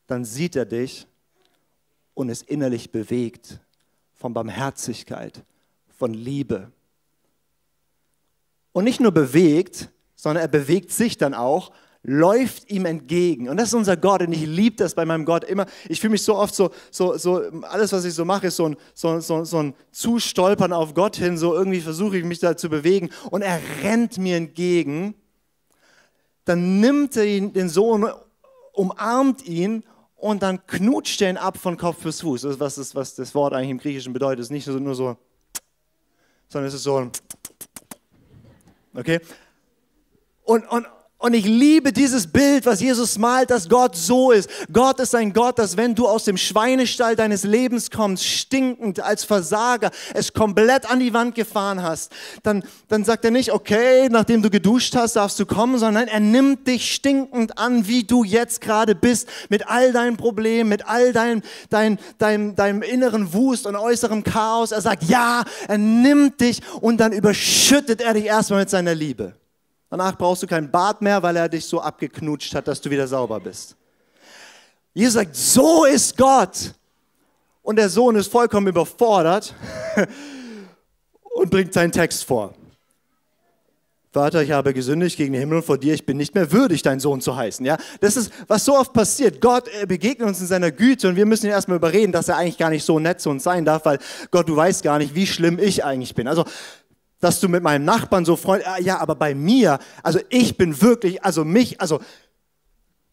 dann 0.07 0.27
sieht 0.27 0.55
er 0.55 0.67
dich 0.67 1.07
und 2.15 2.29
ist 2.29 2.43
innerlich 2.43 2.93
bewegt 2.93 3.61
von 4.15 4.35
Barmherzigkeit, 4.35 5.43
von 5.97 6.15
Liebe. 6.15 6.71
Und 8.73 8.85
nicht 8.85 9.01
nur 9.01 9.13
bewegt, 9.13 9.91
sondern 10.15 10.43
er 10.43 10.49
bewegt 10.49 10.93
sich 10.93 11.19
dann 11.19 11.35
auch, 11.35 11.73
läuft 12.05 12.71
ihm 12.71 12.85
entgegen. 12.85 13.49
Und 13.49 13.59
das 13.59 13.69
ist 13.69 13.75
unser 13.75 13.97
Gott. 13.97 14.23
Und 14.23 14.33
ich 14.33 14.47
liebe 14.47 14.77
das 14.77 14.95
bei 14.95 15.05
meinem 15.05 15.25
Gott 15.25 15.45
immer. 15.45 15.67
Ich 15.89 16.01
fühle 16.01 16.13
mich 16.13 16.23
so 16.23 16.37
oft 16.37 16.55
so, 16.55 16.71
so, 16.91 17.17
so, 17.17 17.43
alles, 17.63 17.93
was 17.93 18.05
ich 18.05 18.15
so 18.15 18.25
mache, 18.25 18.49
ist 18.49 18.57
so 18.57 18.67
ein, 18.67 18.77
so, 18.95 19.21
so, 19.21 19.45
so 19.45 19.59
ein 19.59 19.75
Zustolpern 19.93 20.73
auf 20.73 20.95
Gott 20.95 21.17
hin. 21.17 21.37
So 21.37 21.55
irgendwie 21.55 21.81
versuche 21.81 22.19
ich 22.19 22.25
mich 22.25 22.41
da 22.41 22.57
zu 22.57 22.69
bewegen. 22.69 23.11
Und 23.31 23.43
er 23.43 23.61
rennt 23.83 24.19
mir 24.19 24.37
entgegen. 24.37 25.15
Dann 26.45 26.81
nimmt 26.81 27.17
er 27.17 27.25
ihn, 27.25 27.53
den 27.53 27.69
Sohn, 27.69 28.09
umarmt 28.73 29.47
ihn 29.47 29.85
und 30.23 30.41
dann 30.45 30.65
knutscht 30.69 31.21
er 31.21 31.31
ihn 31.31 31.37
ab 31.37 31.59
von 31.59 31.77
Kopf 31.77 32.05
bis 32.05 32.21
Fuß. 32.21 32.43
Das 32.43 32.53
ist, 32.53 32.61
was 32.61 32.77
das, 32.77 32.95
was 32.95 33.17
das 33.17 33.35
Wort 33.35 33.53
eigentlich 33.55 33.71
im 33.71 33.79
Griechischen 33.79 34.13
bedeutet. 34.13 34.39
Es 34.39 34.47
ist 34.47 34.51
nicht 34.53 34.69
nur 34.69 34.95
so, 34.95 35.17
sondern 36.49 36.69
es 36.69 36.75
ist 36.75 36.85
so 36.85 37.11
okay? 38.95 39.19
Und, 40.45 40.65
und, 40.69 40.87
und 41.23 41.35
ich 41.35 41.45
liebe 41.45 41.93
dieses 41.93 42.27
Bild, 42.27 42.67
was 42.67 42.81
Jesus 42.81 43.17
malt, 43.17 43.51
dass 43.51 43.69
Gott 43.69 43.95
so 43.95 44.33
ist. 44.33 44.51
Gott 44.73 44.99
ist 44.99 45.15
ein 45.15 45.33
Gott, 45.33 45.57
dass 45.57 45.77
wenn 45.77 45.95
du 45.95 46.09
aus 46.09 46.25
dem 46.25 46.37
Schweinestall 46.37 47.15
deines 47.15 47.45
Lebens 47.45 47.93
kommst, 47.93 48.25
stinkend 48.25 48.99
als 48.99 49.23
Versager, 49.23 49.93
es 50.15 50.33
komplett 50.33 50.91
an 50.91 50.99
die 50.99 51.15
Wand 51.15 51.37
gefahren 51.37 51.81
hast, 51.81 52.11
dann, 52.43 52.65
dann 52.89 53.05
sagt 53.05 53.25
er 53.25 53.31
nicht, 53.31 53.53
okay, 53.53 54.09
nachdem 54.11 54.43
du 54.43 54.51
geduscht 54.51 54.97
hast, 54.97 55.15
darfst 55.15 55.39
du 55.39 55.47
kommen, 55.47 55.79
sondern 55.79 56.09
er 56.09 56.19
nimmt 56.19 56.67
dich 56.67 56.93
stinkend 56.93 57.57
an, 57.57 57.87
wie 57.87 58.03
du 58.03 58.25
jetzt 58.25 58.61
gerade 58.61 58.97
bist, 58.97 59.29
mit 59.49 59.69
all 59.69 59.93
deinen 59.93 60.17
Problemen, 60.17 60.71
mit 60.71 60.89
all 60.89 61.13
deinem, 61.13 61.43
dein, 61.71 62.01
dein, 62.19 62.57
deinem 62.57 62.83
inneren 62.83 63.33
Wust 63.33 63.69
und 63.69 63.77
äußerem 63.77 64.25
Chaos. 64.25 64.73
Er 64.73 64.81
sagt, 64.81 65.05
ja, 65.05 65.45
er 65.69 65.79
nimmt 65.79 66.41
dich 66.41 66.63
und 66.81 66.97
dann 66.97 67.13
überschüttet 67.13 68.01
er 68.01 68.15
dich 68.15 68.25
erstmal 68.25 68.61
mit 68.61 68.71
seiner 68.71 68.97
Liebe. 68.97 69.35
Danach 69.93 70.17
brauchst 70.17 70.43
du 70.43 70.47
kein 70.47 70.71
Bad 70.71 71.03
mehr, 71.03 71.23
weil 71.23 71.37
er 71.37 71.51
dich 71.51 71.67
so 71.67 71.79
abgeknutscht 71.79 72.55
hat, 72.55 72.67
dass 72.67 72.81
du 72.81 72.89
wieder 72.89 73.07
sauber 73.07 73.39
bist. 73.39 73.77
Jesus 74.95 75.13
sagt, 75.13 75.37
so 75.37 75.85
ist 75.85 76.17
Gott. 76.17 76.73
Und 77.61 77.77
der 77.77 77.91
Sohn 77.91 78.17
ist 78.17 78.33
vollkommen 78.33 78.69
überfordert 78.69 79.55
und 81.35 81.51
bringt 81.51 81.75
seinen 81.75 81.93
Text 81.93 82.25
vor. 82.25 82.55
Vater, 84.15 84.43
ich 84.43 84.51
habe 84.51 84.73
gesündigt 84.73 85.19
gegen 85.19 85.35
den 85.35 85.41
Himmel 85.41 85.59
und 85.59 85.65
vor 85.65 85.77
dir, 85.77 85.93
ich 85.93 86.07
bin 86.07 86.17
nicht 86.17 86.35
mehr 86.35 86.53
würdig, 86.53 86.83
dein 86.83 86.99
Sohn 86.99 87.21
zu 87.21 87.37
heißen. 87.37 87.65
Ja, 87.65 87.77
das 88.01 88.17
ist, 88.17 88.33
was 88.47 88.65
so 88.65 88.77
oft 88.77 88.95
passiert. 88.95 89.43
Gott 89.43 89.71
begegnet 89.89 90.27
uns 90.27 90.41
in 90.41 90.47
seiner 90.47 90.71
Güte 90.71 91.09
und 91.09 91.17
wir 91.17 91.27
müssen 91.27 91.47
ihn 91.47 91.53
erstmal 91.53 91.77
überreden, 91.77 92.13
dass 92.13 92.29
er 92.29 92.39
eigentlich 92.39 92.59
gar 92.59 92.71
nicht 92.71 92.85
so 92.85 92.99
nett 92.99 93.21
zu 93.21 93.29
uns 93.29 93.43
sein 93.43 93.67
darf, 93.67 93.85
weil 93.85 93.99
Gott, 94.31 94.49
du 94.49 94.57
weißt 94.57 94.83
gar 94.83 94.99
nicht, 94.99 95.15
wie 95.15 95.27
schlimm 95.27 95.59
ich 95.59 95.85
eigentlich 95.85 96.15
bin. 96.15 96.29
Also 96.29 96.45
dass 97.23 97.39
du 97.39 97.49
mit 97.49 97.63
meinem 97.63 97.85
Nachbarn 97.85 98.25
so 98.25 98.35
freundlich, 98.35 98.69
ah, 98.69 98.81
ja, 98.81 98.99
aber 98.99 99.15
bei 99.15 99.33
mir, 99.33 99.79
also 100.03 100.19
ich 100.29 100.57
bin 100.57 100.83
wirklich, 100.83 101.25
also 101.25 101.45
mich, 101.45 101.81
also 101.81 102.01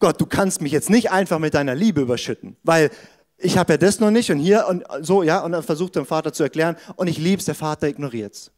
Gott, 0.00 0.20
du 0.20 0.26
kannst 0.26 0.60
mich 0.62 0.72
jetzt 0.72 0.90
nicht 0.90 1.12
einfach 1.12 1.38
mit 1.38 1.54
deiner 1.54 1.76
Liebe 1.76 2.00
überschütten, 2.00 2.56
weil 2.64 2.90
ich 3.38 3.56
habe 3.56 3.74
ja 3.74 3.76
das 3.76 4.00
noch 4.00 4.10
nicht 4.10 4.28
und 4.32 4.40
hier 4.40 4.66
und 4.68 4.84
so, 5.00 5.22
ja, 5.22 5.38
und 5.44 5.52
dann 5.52 5.62
versucht 5.62 5.94
dem 5.94 6.06
Vater 6.06 6.32
zu 6.32 6.42
erklären 6.42 6.74
und 6.96 7.06
ich 7.06 7.18
lieb's, 7.18 7.44
der 7.44 7.54
Vater 7.54 7.86
ignoriert's. 7.86 8.50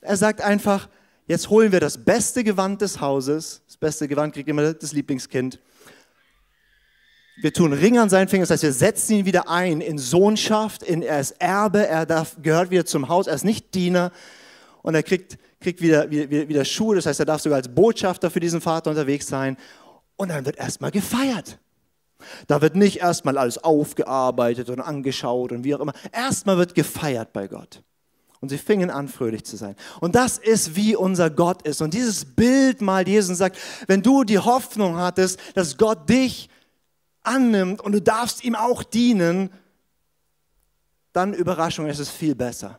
Er 0.00 0.16
sagt 0.16 0.42
einfach, 0.42 0.88
jetzt 1.26 1.50
holen 1.50 1.72
wir 1.72 1.80
das 1.80 1.98
beste 1.98 2.44
Gewand 2.44 2.80
des 2.80 3.00
Hauses, 3.00 3.62
das 3.66 3.76
beste 3.76 4.06
Gewand 4.06 4.32
kriegt 4.32 4.48
immer 4.48 4.74
das 4.74 4.92
Lieblingskind. 4.92 5.58
Wir 7.40 7.52
tun 7.52 7.72
Ring 7.72 7.98
an 7.98 8.08
seinen 8.08 8.26
Fingern, 8.26 8.42
das 8.42 8.50
heißt, 8.50 8.62
wir 8.64 8.72
setzen 8.72 9.18
ihn 9.18 9.24
wieder 9.24 9.48
ein 9.48 9.80
in 9.80 9.96
Sohnschaft, 9.96 10.82
in, 10.82 11.02
er 11.02 11.20
ist 11.20 11.36
Erbe, 11.38 11.86
er 11.86 12.04
darf, 12.04 12.36
gehört 12.42 12.70
wieder 12.70 12.84
zum 12.84 13.08
Haus, 13.08 13.28
er 13.28 13.34
ist 13.34 13.44
nicht 13.44 13.74
Diener 13.74 14.10
und 14.82 14.96
er 14.96 15.04
kriegt, 15.04 15.38
kriegt 15.60 15.80
wieder, 15.80 16.10
wieder, 16.10 16.48
wieder 16.48 16.64
Schuhe, 16.64 16.96
das 16.96 17.06
heißt, 17.06 17.20
er 17.20 17.26
darf 17.26 17.40
sogar 17.40 17.58
als 17.58 17.68
Botschafter 17.68 18.28
für 18.30 18.40
diesen 18.40 18.60
Vater 18.60 18.90
unterwegs 18.90 19.28
sein 19.28 19.56
und 20.16 20.30
dann 20.30 20.46
wird 20.46 20.56
erstmal 20.56 20.90
gefeiert. 20.90 21.60
Da 22.48 22.60
wird 22.60 22.74
nicht 22.74 22.98
erstmal 22.98 23.38
alles 23.38 23.58
aufgearbeitet 23.58 24.68
und 24.68 24.80
angeschaut 24.80 25.52
und 25.52 25.62
wie 25.62 25.76
auch 25.76 25.80
immer. 25.80 25.92
Erstmal 26.10 26.58
wird 26.58 26.74
gefeiert 26.74 27.32
bei 27.32 27.46
Gott. 27.46 27.84
Und 28.40 28.48
sie 28.48 28.58
fingen 28.58 28.90
an, 28.90 29.06
fröhlich 29.06 29.44
zu 29.44 29.56
sein. 29.56 29.76
Und 30.00 30.16
das 30.16 30.38
ist, 30.38 30.74
wie 30.74 30.96
unser 30.96 31.30
Gott 31.30 31.62
ist. 31.62 31.82
Und 31.82 31.94
dieses 31.94 32.24
Bild 32.24 32.80
mal 32.80 33.06
Jesus 33.06 33.38
sagt, 33.38 33.56
wenn 33.86 34.02
du 34.02 34.24
die 34.24 34.38
Hoffnung 34.38 34.96
hattest, 34.96 35.38
dass 35.54 35.76
Gott 35.76 36.08
dich 36.08 36.48
annimmt 37.28 37.80
und 37.80 37.92
du 37.92 38.00
darfst 38.00 38.42
ihm 38.42 38.54
auch 38.54 38.82
dienen, 38.82 39.50
dann 41.12 41.34
Überraschung, 41.34 41.86
es 41.86 41.98
ist 41.98 42.10
viel 42.10 42.34
besser. 42.34 42.78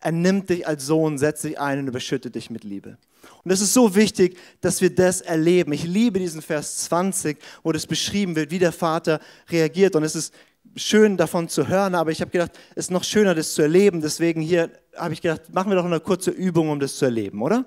Er 0.00 0.12
nimmt 0.12 0.50
dich 0.50 0.66
als 0.66 0.86
Sohn, 0.86 1.16
setzt 1.18 1.44
dich 1.44 1.58
ein 1.58 1.78
und 1.78 1.88
überschüttet 1.88 2.34
dich 2.34 2.50
mit 2.50 2.64
Liebe. 2.64 2.98
Und 3.42 3.50
es 3.50 3.60
ist 3.60 3.72
so 3.72 3.94
wichtig, 3.94 4.36
dass 4.60 4.80
wir 4.80 4.94
das 4.94 5.22
erleben. 5.22 5.72
Ich 5.72 5.84
liebe 5.84 6.18
diesen 6.18 6.42
Vers 6.42 6.84
20, 6.84 7.38
wo 7.62 7.72
das 7.72 7.86
beschrieben 7.86 8.36
wird, 8.36 8.50
wie 8.50 8.58
der 8.58 8.72
Vater 8.72 9.20
reagiert. 9.48 9.96
Und 9.96 10.02
es 10.02 10.14
ist 10.14 10.34
schön 10.76 11.16
davon 11.16 11.48
zu 11.48 11.68
hören, 11.68 11.94
aber 11.94 12.10
ich 12.10 12.20
habe 12.20 12.30
gedacht, 12.30 12.52
es 12.70 12.86
ist 12.86 12.90
noch 12.90 13.04
schöner, 13.04 13.34
das 13.34 13.54
zu 13.54 13.62
erleben. 13.62 14.00
Deswegen 14.00 14.42
hier 14.42 14.70
habe 14.96 15.14
ich 15.14 15.22
gedacht, 15.22 15.52
machen 15.54 15.70
wir 15.70 15.76
doch 15.76 15.84
eine 15.84 16.00
kurze 16.00 16.30
Übung, 16.30 16.68
um 16.68 16.80
das 16.80 16.96
zu 16.96 17.06
erleben, 17.06 17.40
oder? 17.40 17.64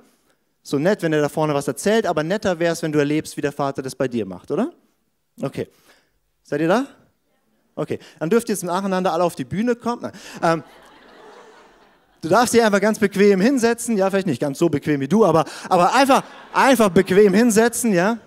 So 0.62 0.77
nett, 0.77 1.01
wenn 1.01 1.13
er 1.13 1.22
da 1.22 1.29
vorne 1.29 1.53
was 1.53 1.67
erzählt, 1.67 2.06
aber 2.06 2.24
netter 2.24 2.60
wäre 2.60 2.74
es, 2.74 2.84
wenn 2.84 2.91
du 2.91 3.00
erlebst, 3.00 3.38
wie 3.38 3.41
der 3.41 3.53
Vater 3.53 3.82
das 3.82 3.96
bei 3.96 4.08
dir 4.08 4.25
macht, 4.25 4.51
oder? 4.51 4.74
Okay. 5.41 5.67
Seid 6.44 6.62
ihr 6.62 6.67
da? 6.67 6.88
Okay. 7.75 8.00
Dann 8.20 8.29
dürft 8.29 8.50
ihr 8.50 8.53
jetzt 8.53 8.63
nacheinander 8.63 9.13
alle 9.13 9.24
auf 9.24 9.36
die 9.36 9.46
Bühne 9.46 9.75
kommen. 9.75 10.12
Ähm, 10.41 10.63
Du 12.22 12.29
darfst 12.29 12.53
dich 12.53 12.63
einfach 12.63 12.82
ganz 12.82 12.98
bequem 12.98 13.39
hinsetzen, 13.39 13.96
ja, 13.96 14.10
vielleicht 14.10 14.27
nicht 14.27 14.41
ganz 14.41 14.58
so 14.58 14.70
bequem 14.70 15.00
wie 15.01 15.08
du, 15.08 15.24
aber, 15.24 15.46
aber 15.70 15.94
einfach, 15.94 16.24
einfach 16.51 16.89
bequem 16.89 17.34
hinsetzen, 17.34 17.94
ja. 17.94 18.17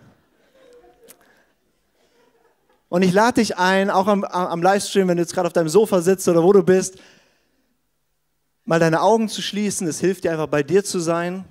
Und 2.89 3.03
ich 3.03 3.13
lade 3.13 3.41
dich 3.41 3.57
ein, 3.59 3.91
auch 3.91 4.07
am, 4.07 4.25
am 4.25 4.63
Livestream, 4.63 5.09
wenn 5.09 5.17
du 5.17 5.23
jetzt 5.23 5.35
gerade 5.35 5.47
auf 5.47 5.53
deinem 5.53 5.69
Sofa 5.69 6.01
sitzt 6.03 6.29
oder 6.29 6.43
wo 6.43 6.53
du 6.53 6.63
bist, 6.63 6.99
mal 8.65 8.81
deine 8.81 9.01
Augen 9.01 9.29
zu 9.29 9.43
schließen. 9.43 9.87
Es 9.87 10.01
hilft 10.01 10.25
dir 10.25 10.33
einfach 10.33 10.49
bei 10.49 10.63
dir 10.63 10.85
zu 10.85 10.99
sein. 10.99 11.45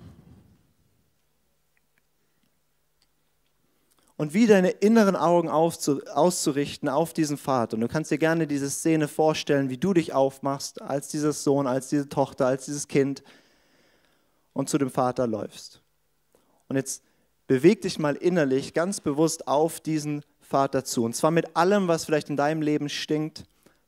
Und 4.20 4.34
wie 4.34 4.48
deine 4.48 4.72
inneren 4.72 5.16
Augen 5.16 5.48
auszurichten 5.48 6.90
auf 6.90 7.14
diesen 7.14 7.38
Vater. 7.38 7.76
Und 7.76 7.82
du 7.82 7.88
kannst 7.88 8.12
dir 8.12 8.18
gerne 8.18 8.48
diese 8.48 8.70
Szene 8.70 9.08
vorstellen, 9.08 9.70
wie 9.70 9.78
du 9.78 9.94
dich 9.94 10.12
aufmachst 10.12 10.82
als 10.82 11.08
dieser 11.08 11.32
Sohn, 11.32 11.68
als 11.68 11.88
diese 11.88 12.10
Tochter, 12.10 12.46
als 12.46 12.66
dieses 12.66 12.90
Kind 12.90 13.24
und 14.52 14.68
zu 14.68 14.78
dem 14.78 14.90
Vater 14.90 15.26
läufst. 15.26 15.82
Und 16.68 16.76
jetzt 16.76 17.02
beweg 17.48 17.80
dich 17.80 17.98
mal 17.98 18.18
innerlich 18.18 18.74
ganz 18.74 19.00
bewusst 19.00 19.48
auf 19.48 19.80
diesen 19.80 20.26
Vater 20.42 20.84
zu. 20.84 21.06
Und 21.06 21.16
zwar 21.16 21.32
mit 21.32 21.56
allem, 21.56 21.88
was 21.88 22.04
vielleicht 22.04 22.30
in 22.30 22.36
deinem 22.36 22.62
Leben 22.62 22.90
stinkt, 22.90 23.46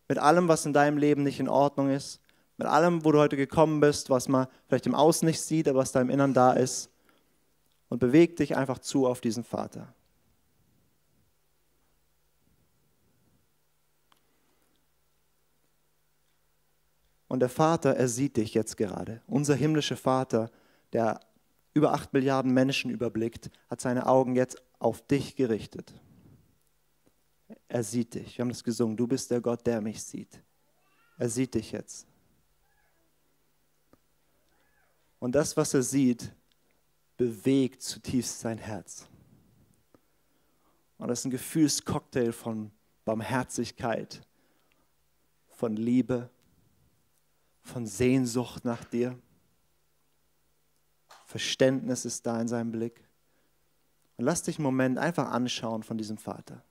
mit 0.08 0.18
allem, 0.18 0.48
was 0.48 0.66
in 0.66 0.72
deinem 0.72 0.98
Leben 0.98 1.24
nicht 1.24 1.42
in 1.42 1.50
Ordnung 1.50 1.90
ist, 1.90 2.22
mit 2.56 2.68
allem, 2.70 3.04
wo 3.04 3.12
du 3.12 3.20
heute 3.20 3.36
gekommen 3.36 3.82
bist, 3.82 4.10
was 4.10 4.30
man 4.30 4.48
vielleicht 4.70 4.86
im 4.86 4.96
Außen 4.96 5.26
nicht 5.26 5.42
sieht, 5.42 5.68
aber 5.68 5.80
was 5.80 5.92
da 5.92 6.00
im 6.00 6.10
Innern 6.10 6.34
da 6.34 6.54
ist. 6.54 6.90
Und 7.90 8.00
beweg 8.00 8.38
dich 8.38 8.56
einfach 8.56 8.80
zu 8.80 9.08
auf 9.08 9.20
diesen 9.20 9.44
Vater. 9.44 9.94
Und 17.32 17.40
der 17.40 17.48
Vater, 17.48 17.96
er 17.96 18.10
sieht 18.10 18.36
dich 18.36 18.54
jetzt 18.54 18.76
gerade. 18.76 19.22
Unser 19.26 19.56
himmlischer 19.56 19.96
Vater, 19.96 20.52
der 20.92 21.22
über 21.74 21.94
acht 21.94 22.12
Milliarden 22.12 22.54
Menschen 22.54 22.92
überblickt, 22.92 23.50
hat 23.70 23.80
seine 23.80 24.06
Augen 24.06 24.36
jetzt 24.36 24.62
auf 24.80 25.02
dich 25.08 25.38
gerichtet. 25.38 25.94
Er 27.70 27.86
sieht 27.86 28.16
dich. 28.16 28.38
Wir 28.38 28.44
haben 28.44 28.50
das 28.50 28.66
gesungen. 28.66 28.98
Du 28.98 29.08
bist 29.08 29.32
der 29.32 29.40
Gott, 29.40 29.66
der 29.66 29.80
mich 29.80 30.04
sieht. 30.04 30.44
Er 31.20 31.30
sieht 31.30 31.54
dich 31.54 31.72
jetzt. 31.72 32.06
Und 35.20 35.34
das, 35.34 35.56
was 35.56 35.74
er 35.74 35.84
sieht, 35.84 36.34
bewegt 37.16 37.82
zutiefst 37.82 38.42
sein 38.42 38.58
Herz. 38.58 39.08
Und 40.98 41.08
das 41.08 41.20
ist 41.20 41.26
ein 41.28 41.32
Gefühlscocktail 41.32 42.34
von 42.34 42.72
Barmherzigkeit, 43.06 44.22
von 45.48 45.78
Liebe, 45.78 46.30
von 47.64 47.86
Sehnsucht 47.86 48.66
nach 48.66 48.84
dir. 48.84 49.18
Verständnis 51.26 52.06
ist 52.06 52.26
da 52.26 52.40
in 52.42 52.48
seinem 52.48 52.72
Blick. 52.72 53.08
Und 54.18 54.26
lass 54.26 54.44
dich 54.44 54.58
einen 54.58 54.66
Moment 54.66 54.98
einfach 54.98 55.32
anschauen 55.32 55.84
von 55.84 55.98
diesem 55.98 56.18
Vater. 56.18 56.64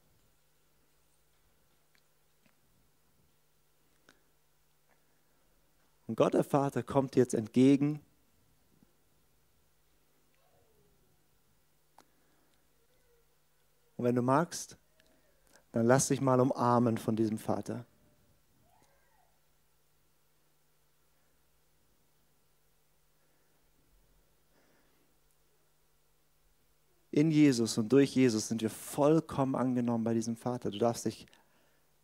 Und 6.06 6.16
Gott 6.16 6.34
der 6.34 6.44
Vater 6.44 6.82
kommt 6.82 7.14
dir 7.14 7.20
jetzt 7.20 7.34
entgegen. 7.34 8.00
Und 13.96 14.04
wenn 14.04 14.14
du 14.14 14.22
magst, 14.22 14.76
dann 15.72 15.86
lass 15.86 16.08
dich 16.08 16.20
mal 16.20 16.40
umarmen 16.40 16.98
von 16.98 17.16
diesem 17.16 17.38
Vater. 17.38 17.86
In 27.10 27.30
Jesus 27.30 27.76
und 27.78 27.92
durch 27.92 28.14
Jesus 28.14 28.48
sind 28.48 28.62
wir 28.62 28.70
vollkommen 28.70 29.54
angenommen 29.54 30.04
bei 30.04 30.14
diesem 30.14 30.36
Vater. 30.36 30.70
Du 30.70 30.78
darfst 30.78 31.06
dich 31.06 31.26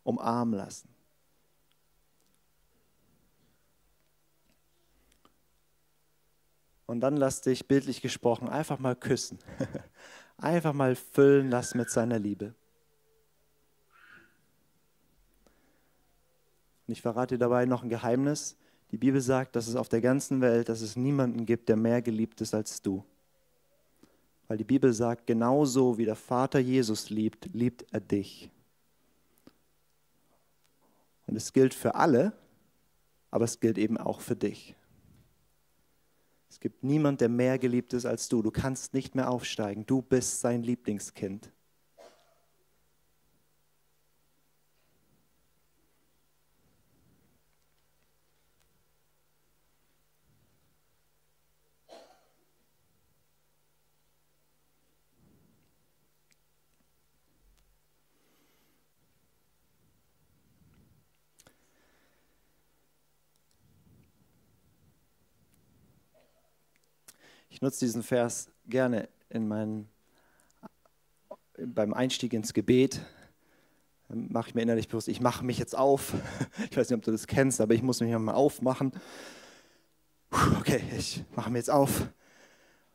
umarmen 0.03 0.55
lassen. 0.55 0.89
Und 6.85 7.01
dann 7.01 7.17
lass 7.17 7.41
dich 7.41 7.67
bildlich 7.67 8.01
gesprochen 8.01 8.47
einfach 8.47 8.79
mal 8.79 8.95
küssen. 8.95 9.39
Einfach 10.39 10.73
mal 10.73 10.95
füllen 10.95 11.49
lassen 11.49 11.79
mit 11.79 11.89
seiner 11.89 12.19
Liebe. 12.19 12.53
Und 16.85 16.93
ich 16.93 17.01
verrate 17.01 17.35
dir 17.35 17.39
dabei 17.39 17.65
noch 17.65 17.81
ein 17.81 17.89
Geheimnis. 17.89 18.55
Die 18.91 18.97
Bibel 18.97 19.19
sagt, 19.19 19.55
dass 19.55 19.67
es 19.67 19.75
auf 19.75 19.89
der 19.89 19.99
ganzen 19.99 20.39
Welt, 20.39 20.69
dass 20.69 20.81
es 20.81 20.95
niemanden 20.95 21.47
gibt, 21.47 21.69
der 21.69 21.75
mehr 21.75 22.03
geliebt 22.03 22.39
ist 22.39 22.53
als 22.53 22.83
du. 22.83 23.03
Weil 24.47 24.57
die 24.57 24.63
Bibel 24.63 24.93
sagt, 24.93 25.27
genauso 25.27 25.97
wie 25.97 26.05
der 26.05 26.15
Vater 26.15 26.59
Jesus 26.59 27.09
liebt, 27.09 27.49
liebt 27.53 27.85
er 27.91 27.99
dich. 27.99 28.49
Und 31.25 31.35
es 31.35 31.51
gilt 31.51 31.73
für 31.73 31.95
alle, 31.95 32.31
aber 33.29 33.45
es 33.45 33.59
gilt 33.59 33.77
eben 33.77 33.97
auch 33.97 34.21
für 34.21 34.35
dich. 34.35 34.75
Es 36.49 36.59
gibt 36.61 36.83
niemand, 36.83 37.21
der 37.21 37.29
mehr 37.29 37.59
geliebt 37.59 37.93
ist 37.93 38.05
als 38.05 38.29
du. 38.29 38.41
Du 38.41 38.51
kannst 38.51 38.93
nicht 38.93 39.15
mehr 39.15 39.29
aufsteigen. 39.29 39.85
Du 39.85 40.01
bist 40.01 40.39
sein 40.39 40.63
Lieblingskind. 40.63 41.51
Ich 67.57 67.61
nutze 67.63 67.79
diesen 67.79 68.03
Vers 68.03 68.51
gerne 68.67 69.09
in 69.31 69.47
meinen, 69.47 69.89
beim 71.57 71.91
Einstieg 71.91 72.33
ins 72.33 72.53
Gebet. 72.53 73.01
Mache 74.09 74.49
ich 74.49 74.53
mir 74.53 74.61
innerlich 74.61 74.87
bewusst, 74.87 75.07
ich 75.07 75.21
mache 75.21 75.43
mich 75.43 75.57
jetzt 75.57 75.75
auf. 75.75 76.13
Ich 76.69 76.77
weiß 76.77 76.87
nicht, 76.87 76.97
ob 76.99 77.03
du 77.03 77.09
das 77.09 77.25
kennst, 77.25 77.59
aber 77.59 77.73
ich 77.73 77.81
muss 77.81 77.99
mich 77.99 78.15
mal 78.15 78.35
aufmachen. 78.35 78.91
Okay, 80.59 80.83
ich 80.95 81.23
mache 81.35 81.49
mich 81.49 81.61
jetzt 81.61 81.71
auf. 81.71 82.01
Und 82.01 82.11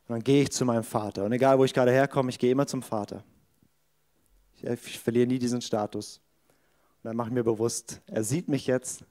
dann 0.06 0.22
gehe 0.22 0.42
ich 0.42 0.52
zu 0.52 0.64
meinem 0.64 0.84
Vater. 0.84 1.24
Und 1.24 1.32
egal, 1.32 1.58
wo 1.58 1.64
ich 1.64 1.74
gerade 1.74 1.90
herkomme, 1.90 2.30
ich 2.30 2.38
gehe 2.38 2.52
immer 2.52 2.68
zum 2.68 2.82
Vater. 2.82 3.24
Ich, 4.54 4.62
ich 4.62 5.00
verliere 5.00 5.26
nie 5.26 5.40
diesen 5.40 5.60
Status. 5.60 6.20
dann 7.02 7.16
mache 7.16 7.30
ich 7.30 7.34
mir 7.34 7.42
bewusst, 7.42 8.00
er 8.06 8.22
sieht 8.22 8.46
mich 8.46 8.68
jetzt, 8.68 9.04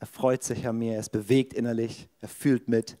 er 0.00 0.08
freut 0.08 0.42
sich 0.42 0.66
an 0.66 0.76
mir, 0.76 0.94
er 0.94 1.00
ist 1.00 1.10
bewegt 1.10 1.54
innerlich, 1.54 2.08
er 2.20 2.28
fühlt 2.28 2.66
mit. 2.66 2.98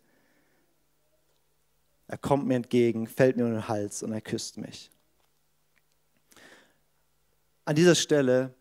Er 2.10 2.18
kommt 2.18 2.44
mir 2.44 2.56
entgegen, 2.56 3.06
fällt 3.06 3.36
mir 3.36 3.46
in 3.46 3.52
den 3.52 3.68
Hals 3.68 4.02
und 4.02 4.12
er 4.12 4.20
küsst 4.20 4.58
mich. 4.58 4.90
An 7.64 7.76
dieser 7.76 7.94
Stelle 7.94 8.52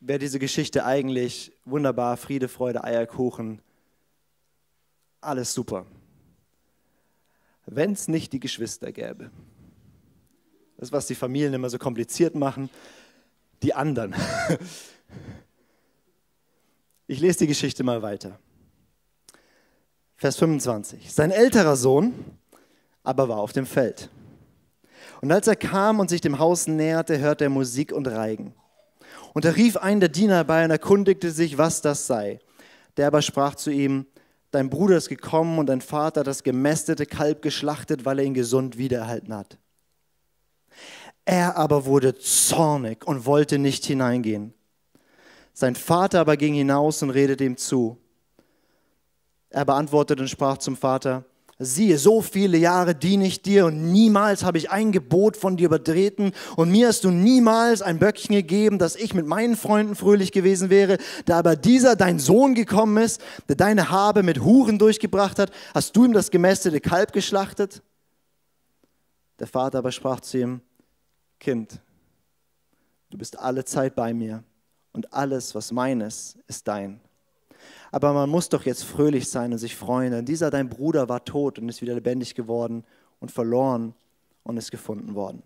wäre 0.00 0.18
diese 0.18 0.38
Geschichte 0.38 0.86
eigentlich 0.86 1.52
wunderbar, 1.66 2.16
Friede, 2.16 2.48
Freude, 2.48 2.82
Eierkuchen, 2.84 3.60
alles 5.20 5.52
super. 5.52 5.84
Wenn 7.66 7.92
es 7.92 8.08
nicht 8.08 8.32
die 8.32 8.40
Geschwister 8.40 8.90
gäbe. 8.92 9.30
Das, 10.78 10.90
was 10.90 11.06
die 11.06 11.14
Familien 11.14 11.52
immer 11.52 11.68
so 11.68 11.76
kompliziert 11.76 12.34
machen, 12.34 12.70
die 13.62 13.74
anderen. 13.74 14.14
Ich 17.08 17.20
lese 17.20 17.38
die 17.38 17.46
Geschichte 17.46 17.84
mal 17.84 18.02
weiter. 18.02 18.36
Vers 20.16 20.34
25. 20.38 21.12
Sein 21.12 21.30
älterer 21.30 21.76
Sohn 21.76 22.35
aber 23.06 23.28
war 23.28 23.38
auf 23.38 23.52
dem 23.52 23.66
Feld. 23.66 24.10
Und 25.20 25.32
als 25.32 25.46
er 25.46 25.56
kam 25.56 26.00
und 26.00 26.10
sich 26.10 26.20
dem 26.20 26.38
Haus 26.38 26.66
näherte, 26.66 27.18
hörte 27.18 27.44
er 27.44 27.50
Musik 27.50 27.92
und 27.92 28.06
Reigen. 28.08 28.54
Und 29.32 29.44
er 29.44 29.56
rief 29.56 29.76
einen 29.76 30.00
der 30.00 30.08
Diener 30.08 30.44
bei 30.44 30.64
und 30.64 30.70
erkundigte 30.70 31.30
sich, 31.30 31.56
was 31.58 31.80
das 31.80 32.06
sei. 32.06 32.40
Der 32.96 33.06
aber 33.06 33.22
sprach 33.22 33.54
zu 33.54 33.70
ihm, 33.70 34.06
dein 34.50 34.70
Bruder 34.70 34.96
ist 34.96 35.08
gekommen 35.08 35.58
und 35.58 35.66
dein 35.66 35.80
Vater 35.80 36.20
hat 36.20 36.26
das 36.26 36.42
gemästete 36.42 37.06
Kalb 37.06 37.42
geschlachtet, 37.42 38.04
weil 38.04 38.18
er 38.18 38.24
ihn 38.24 38.34
gesund 38.34 38.78
wiedererhalten 38.78 39.34
hat. 39.34 39.58
Er 41.24 41.56
aber 41.56 41.86
wurde 41.86 42.14
zornig 42.16 43.06
und 43.06 43.26
wollte 43.26 43.58
nicht 43.58 43.84
hineingehen. 43.84 44.54
Sein 45.52 45.74
Vater 45.74 46.20
aber 46.20 46.36
ging 46.36 46.54
hinaus 46.54 47.02
und 47.02 47.10
redete 47.10 47.44
ihm 47.44 47.56
zu. 47.56 47.98
Er 49.50 49.64
beantwortete 49.64 50.22
und 50.22 50.28
sprach 50.28 50.58
zum 50.58 50.76
Vater, 50.76 51.24
siehe, 51.58 51.98
so 51.98 52.20
viele 52.20 52.58
Jahre 52.58 52.94
diene 52.94 53.26
ich 53.26 53.40
dir 53.40 53.66
und 53.66 53.90
niemals 53.90 54.44
habe 54.44 54.58
ich 54.58 54.70
ein 54.70 54.92
Gebot 54.92 55.36
von 55.36 55.56
dir 55.56 55.66
übertreten 55.66 56.32
und 56.56 56.70
mir 56.70 56.88
hast 56.88 57.04
du 57.04 57.10
niemals 57.10 57.80
ein 57.80 57.98
Böckchen 57.98 58.34
gegeben, 58.34 58.78
dass 58.78 58.94
ich 58.94 59.14
mit 59.14 59.26
meinen 59.26 59.56
Freunden 59.56 59.94
fröhlich 59.94 60.32
gewesen 60.32 60.68
wäre. 60.68 60.98
Da 61.24 61.38
aber 61.38 61.56
dieser 61.56 61.96
dein 61.96 62.18
Sohn 62.18 62.54
gekommen 62.54 63.02
ist, 63.02 63.22
der 63.48 63.56
deine 63.56 63.90
Habe 63.90 64.22
mit 64.22 64.40
Huren 64.40 64.78
durchgebracht 64.78 65.38
hat, 65.38 65.50
hast 65.74 65.96
du 65.96 66.04
ihm 66.04 66.12
das 66.12 66.30
gemästete 66.30 66.80
Kalb 66.80 67.12
geschlachtet? 67.12 67.82
Der 69.38 69.46
Vater 69.46 69.78
aber 69.78 69.92
sprach 69.92 70.20
zu 70.20 70.38
ihm, 70.38 70.60
Kind, 71.38 71.80
du 73.10 73.18
bist 73.18 73.38
alle 73.38 73.64
Zeit 73.64 73.94
bei 73.94 74.12
mir 74.12 74.42
und 74.92 75.12
alles, 75.12 75.54
was 75.54 75.72
meines, 75.72 76.38
ist 76.46 76.68
dein. 76.68 77.00
Aber 77.92 78.12
man 78.12 78.28
muss 78.28 78.48
doch 78.48 78.64
jetzt 78.64 78.84
fröhlich 78.84 79.28
sein 79.28 79.52
und 79.52 79.58
sich 79.58 79.76
freuen, 79.76 80.12
denn 80.12 80.24
dieser 80.24 80.50
dein 80.50 80.68
Bruder 80.68 81.08
war 81.08 81.24
tot 81.24 81.58
und 81.58 81.68
ist 81.68 81.82
wieder 81.82 81.94
lebendig 81.94 82.34
geworden 82.34 82.84
und 83.20 83.30
verloren 83.30 83.94
und 84.42 84.56
ist 84.56 84.70
gefunden 84.70 85.14
worden. 85.14 85.42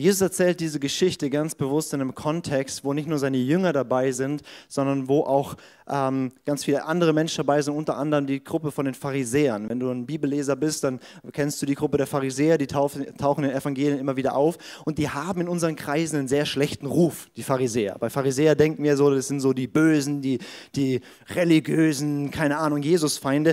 Jesus 0.00 0.22
erzählt 0.22 0.60
diese 0.60 0.80
Geschichte 0.80 1.28
ganz 1.28 1.54
bewusst 1.54 1.92
in 1.92 2.00
einem 2.00 2.14
Kontext, 2.14 2.84
wo 2.84 2.94
nicht 2.94 3.06
nur 3.06 3.18
seine 3.18 3.36
Jünger 3.36 3.74
dabei 3.74 4.12
sind, 4.12 4.40
sondern 4.66 5.08
wo 5.08 5.24
auch 5.24 5.56
ähm, 5.86 6.32
ganz 6.46 6.64
viele 6.64 6.86
andere 6.86 7.12
Menschen 7.12 7.36
dabei 7.36 7.60
sind, 7.60 7.74
unter 7.74 7.98
anderem 7.98 8.26
die 8.26 8.42
Gruppe 8.42 8.70
von 8.70 8.86
den 8.86 8.94
Pharisäern. 8.94 9.68
Wenn 9.68 9.78
du 9.78 9.90
ein 9.90 10.06
Bibelleser 10.06 10.56
bist, 10.56 10.84
dann 10.84 11.00
kennst 11.32 11.60
du 11.60 11.66
die 11.66 11.74
Gruppe 11.74 11.98
der 11.98 12.06
Pharisäer, 12.06 12.56
die 12.56 12.66
tauchen, 12.66 13.02
in 13.04 13.42
den 13.42 13.50
Evangelien 13.50 13.98
immer 13.98 14.16
wieder 14.16 14.34
auf 14.34 14.56
und 14.86 14.96
die 14.96 15.10
haben 15.10 15.42
in 15.42 15.48
unseren 15.48 15.76
Kreisen 15.76 16.20
einen 16.20 16.28
sehr 16.28 16.46
schlechten 16.46 16.86
Ruf, 16.86 17.28
die 17.36 17.42
Pharisäer. 17.42 17.98
Bei 18.00 18.08
Pharisäer 18.08 18.54
denken 18.54 18.82
wir 18.82 18.96
so, 18.96 19.14
das 19.14 19.28
sind 19.28 19.40
so 19.40 19.52
die 19.52 19.68
Bösen, 19.68 20.22
die, 20.22 20.38
die 20.76 21.02
religiösen, 21.28 22.30
keine 22.30 22.56
Ahnung, 22.56 22.80
Jesusfeinde. 22.80 23.52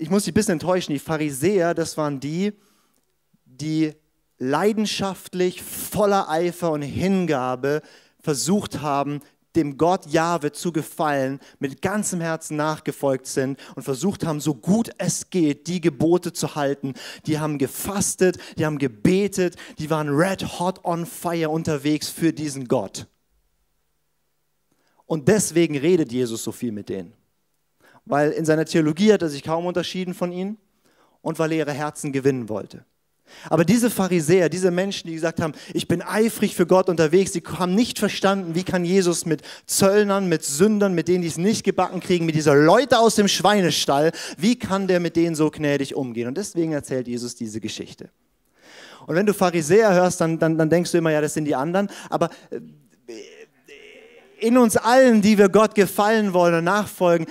Ich 0.00 0.08
muss 0.08 0.24
dich 0.24 0.32
ein 0.32 0.36
bisschen 0.36 0.52
enttäuschen, 0.52 0.94
die 0.94 0.98
Pharisäer, 0.98 1.74
das 1.74 1.98
waren 1.98 2.18
die, 2.18 2.54
die 3.44 3.92
leidenschaftlich, 4.38 5.62
voller 5.62 6.28
Eifer 6.28 6.70
und 6.72 6.82
Hingabe 6.82 7.82
versucht 8.20 8.80
haben, 8.80 9.20
dem 9.56 9.76
Gott 9.76 10.06
Jahwe 10.06 10.52
zu 10.52 10.72
gefallen, 10.72 11.38
mit 11.58 11.80
ganzem 11.80 12.20
Herzen 12.20 12.56
nachgefolgt 12.56 13.26
sind 13.26 13.58
und 13.76 13.82
versucht 13.82 14.26
haben, 14.26 14.40
so 14.40 14.54
gut 14.54 14.90
es 14.98 15.30
geht, 15.30 15.68
die 15.68 15.80
Gebote 15.80 16.32
zu 16.32 16.56
halten. 16.56 16.94
Die 17.26 17.38
haben 17.38 17.58
gefastet, 17.58 18.38
die 18.58 18.66
haben 18.66 18.78
gebetet, 18.78 19.56
die 19.78 19.90
waren 19.90 20.08
red 20.08 20.58
hot 20.58 20.84
on 20.84 21.06
fire 21.06 21.50
unterwegs 21.50 22.08
für 22.08 22.32
diesen 22.32 22.66
Gott. 22.66 23.06
Und 25.06 25.28
deswegen 25.28 25.76
redet 25.76 26.10
Jesus 26.10 26.42
so 26.42 26.50
viel 26.50 26.72
mit 26.72 26.88
denen. 26.88 27.12
Weil 28.06 28.32
in 28.32 28.44
seiner 28.44 28.64
Theologie 28.64 29.12
hat 29.12 29.22
er 29.22 29.28
sich 29.28 29.42
kaum 29.42 29.66
unterschieden 29.66 30.14
von 30.14 30.32
ihnen 30.32 30.58
und 31.20 31.38
weil 31.38 31.52
er 31.52 31.58
ihre 31.58 31.72
Herzen 31.72 32.12
gewinnen 32.12 32.48
wollte. 32.48 32.84
Aber 33.50 33.64
diese 33.64 33.90
Pharisäer, 33.90 34.48
diese 34.48 34.70
Menschen, 34.70 35.08
die 35.08 35.14
gesagt 35.14 35.40
haben, 35.40 35.52
ich 35.72 35.88
bin 35.88 36.02
eifrig 36.02 36.54
für 36.54 36.66
Gott 36.66 36.88
unterwegs, 36.88 37.32
die 37.32 37.42
haben 37.42 37.74
nicht 37.74 37.98
verstanden, 37.98 38.54
wie 38.54 38.64
kann 38.64 38.84
Jesus 38.84 39.26
mit 39.26 39.42
Zöllnern, 39.66 40.28
mit 40.28 40.44
Sündern, 40.44 40.94
mit 40.94 41.08
denen, 41.08 41.22
die 41.22 41.28
es 41.28 41.38
nicht 41.38 41.64
gebacken 41.64 42.00
kriegen, 42.00 42.26
mit 42.26 42.34
dieser 42.34 42.54
Leute 42.54 42.98
aus 42.98 43.16
dem 43.16 43.28
Schweinestall, 43.28 44.12
wie 44.38 44.58
kann 44.58 44.86
der 44.86 45.00
mit 45.00 45.16
denen 45.16 45.34
so 45.34 45.50
gnädig 45.50 45.94
umgehen? 45.94 46.28
Und 46.28 46.38
deswegen 46.38 46.72
erzählt 46.72 47.08
Jesus 47.08 47.34
diese 47.34 47.60
Geschichte. 47.60 48.10
Und 49.06 49.16
wenn 49.16 49.26
du 49.26 49.34
Pharisäer 49.34 49.92
hörst, 49.92 50.20
dann, 50.20 50.38
dann, 50.38 50.56
dann 50.56 50.70
denkst 50.70 50.92
du 50.92 50.98
immer, 50.98 51.10
ja, 51.10 51.20
das 51.20 51.34
sind 51.34 51.44
die 51.44 51.54
anderen. 51.54 51.90
Aber 52.08 52.30
äh, 52.50 52.60
in 54.38 54.56
uns 54.56 54.76
allen, 54.76 55.20
die 55.22 55.38
wir 55.38 55.48
Gott 55.48 55.74
gefallen 55.74 56.32
wollen 56.32 56.54
und 56.54 56.64
nachfolgen, 56.64 57.26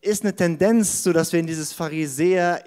ist 0.00 0.22
eine 0.22 0.36
Tendenz, 0.36 1.02
so 1.02 1.12
dass 1.12 1.32
wir 1.32 1.40
in 1.40 1.46
dieses 1.46 1.72
Pharisäer 1.72 2.62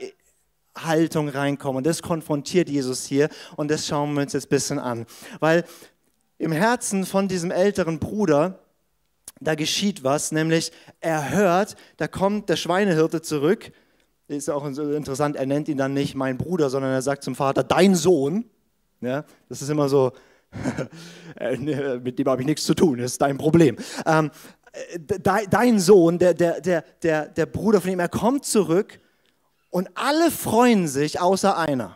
Haltung 0.85 1.29
reinkommen. 1.29 1.77
Und 1.77 1.85
das 1.85 2.01
konfrontiert 2.01 2.69
Jesus 2.69 3.05
hier 3.05 3.29
und 3.55 3.71
das 3.71 3.87
schauen 3.87 4.13
wir 4.13 4.21
uns 4.21 4.33
jetzt 4.33 4.47
ein 4.47 4.49
bisschen 4.49 4.79
an. 4.79 5.05
Weil 5.39 5.63
im 6.37 6.51
Herzen 6.51 7.05
von 7.05 7.27
diesem 7.27 7.51
älteren 7.51 7.99
Bruder, 7.99 8.59
da 9.39 9.55
geschieht 9.55 10.03
was, 10.03 10.31
nämlich 10.31 10.71
er 10.99 11.31
hört, 11.31 11.75
da 11.97 12.07
kommt 12.07 12.49
der 12.49 12.55
Schweinehirte 12.55 13.21
zurück. 13.21 13.71
Ist 14.27 14.49
auch 14.49 14.65
interessant, 14.65 15.35
er 15.35 15.45
nennt 15.45 15.67
ihn 15.69 15.77
dann 15.77 15.93
nicht 15.93 16.15
mein 16.15 16.37
Bruder, 16.37 16.69
sondern 16.69 16.91
er 16.91 17.01
sagt 17.01 17.23
zum 17.23 17.35
Vater, 17.35 17.63
dein 17.63 17.95
Sohn. 17.95 18.45
Ja, 18.99 19.25
das 19.47 19.61
ist 19.61 19.69
immer 19.69 19.89
so, 19.89 20.11
mit 22.01 22.19
dem 22.19 22.27
habe 22.27 22.41
ich 22.41 22.47
nichts 22.47 22.65
zu 22.65 22.73
tun, 22.73 22.97
das 22.97 23.13
ist 23.13 23.21
dein 23.21 23.37
Problem. 23.37 23.77
Ähm, 24.05 24.31
dein 25.49 25.79
Sohn, 25.79 26.19
der, 26.19 26.33
der, 26.33 26.61
der, 26.61 26.83
der, 27.01 27.27
der 27.27 27.45
Bruder 27.45 27.79
von 27.79 27.91
ihm, 27.91 27.99
er 27.99 28.09
kommt 28.09 28.45
zurück 28.45 28.99
und 29.69 29.89
alle 29.95 30.31
freuen 30.31 30.87
sich 30.87 31.19
außer 31.19 31.57
einer. 31.57 31.95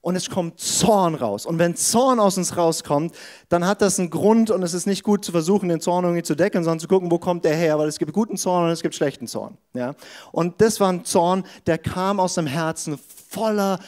Und 0.00 0.16
es 0.16 0.28
kommt 0.28 0.58
Zorn 0.58 1.14
raus. 1.14 1.46
Und 1.46 1.60
wenn 1.60 1.76
Zorn 1.76 2.18
aus 2.18 2.36
uns 2.36 2.56
rauskommt, 2.56 3.14
dann 3.48 3.64
hat 3.64 3.80
das 3.82 4.00
einen 4.00 4.10
Grund 4.10 4.50
und 4.50 4.64
es 4.64 4.74
ist 4.74 4.84
nicht 4.84 5.04
gut 5.04 5.24
zu 5.24 5.30
versuchen, 5.30 5.68
den 5.68 5.80
Zorn 5.80 6.04
irgendwie 6.04 6.24
zu 6.24 6.34
decken, 6.34 6.64
sondern 6.64 6.80
zu 6.80 6.88
gucken, 6.88 7.08
wo 7.12 7.18
kommt 7.18 7.44
der 7.44 7.54
her, 7.54 7.78
weil 7.78 7.86
es 7.86 8.00
gibt 8.00 8.12
guten 8.12 8.36
Zorn 8.36 8.64
und 8.64 8.70
es 8.70 8.82
gibt 8.82 8.96
schlechten 8.96 9.28
Zorn. 9.28 9.56
Ja? 9.74 9.94
Und 10.32 10.60
das 10.60 10.80
war 10.80 10.92
ein 10.92 11.04
Zorn, 11.04 11.44
der 11.66 11.78
kam 11.78 12.18
aus 12.18 12.34
dem 12.34 12.48
Herzen 12.48 12.98
voller 13.32 13.78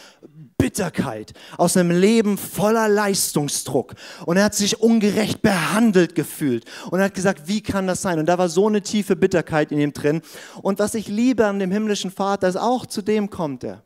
Bitterkeit, 0.58 1.32
aus 1.58 1.76
einem 1.76 1.90
Leben 1.90 2.38
voller 2.38 2.88
Leistungsdruck. 2.88 3.94
Und 4.24 4.36
er 4.36 4.44
hat 4.44 4.54
sich 4.54 4.80
ungerecht 4.80 5.42
behandelt 5.42 6.14
gefühlt. 6.14 6.64
Und 6.90 7.00
er 7.00 7.06
hat 7.06 7.14
gesagt, 7.14 7.48
wie 7.48 7.60
kann 7.60 7.86
das 7.86 8.02
sein? 8.02 8.18
Und 8.18 8.26
da 8.26 8.38
war 8.38 8.48
so 8.48 8.66
eine 8.66 8.82
tiefe 8.82 9.16
Bitterkeit 9.16 9.72
in 9.72 9.80
ihm 9.80 9.92
drin. 9.92 10.22
Und 10.62 10.78
was 10.78 10.94
ich 10.94 11.08
liebe 11.08 11.46
an 11.46 11.58
dem 11.58 11.70
himmlischen 11.70 12.10
Vater 12.10 12.48
ist, 12.48 12.56
auch 12.56 12.86
zu 12.86 13.02
dem 13.02 13.30
kommt 13.30 13.64
er. 13.64 13.82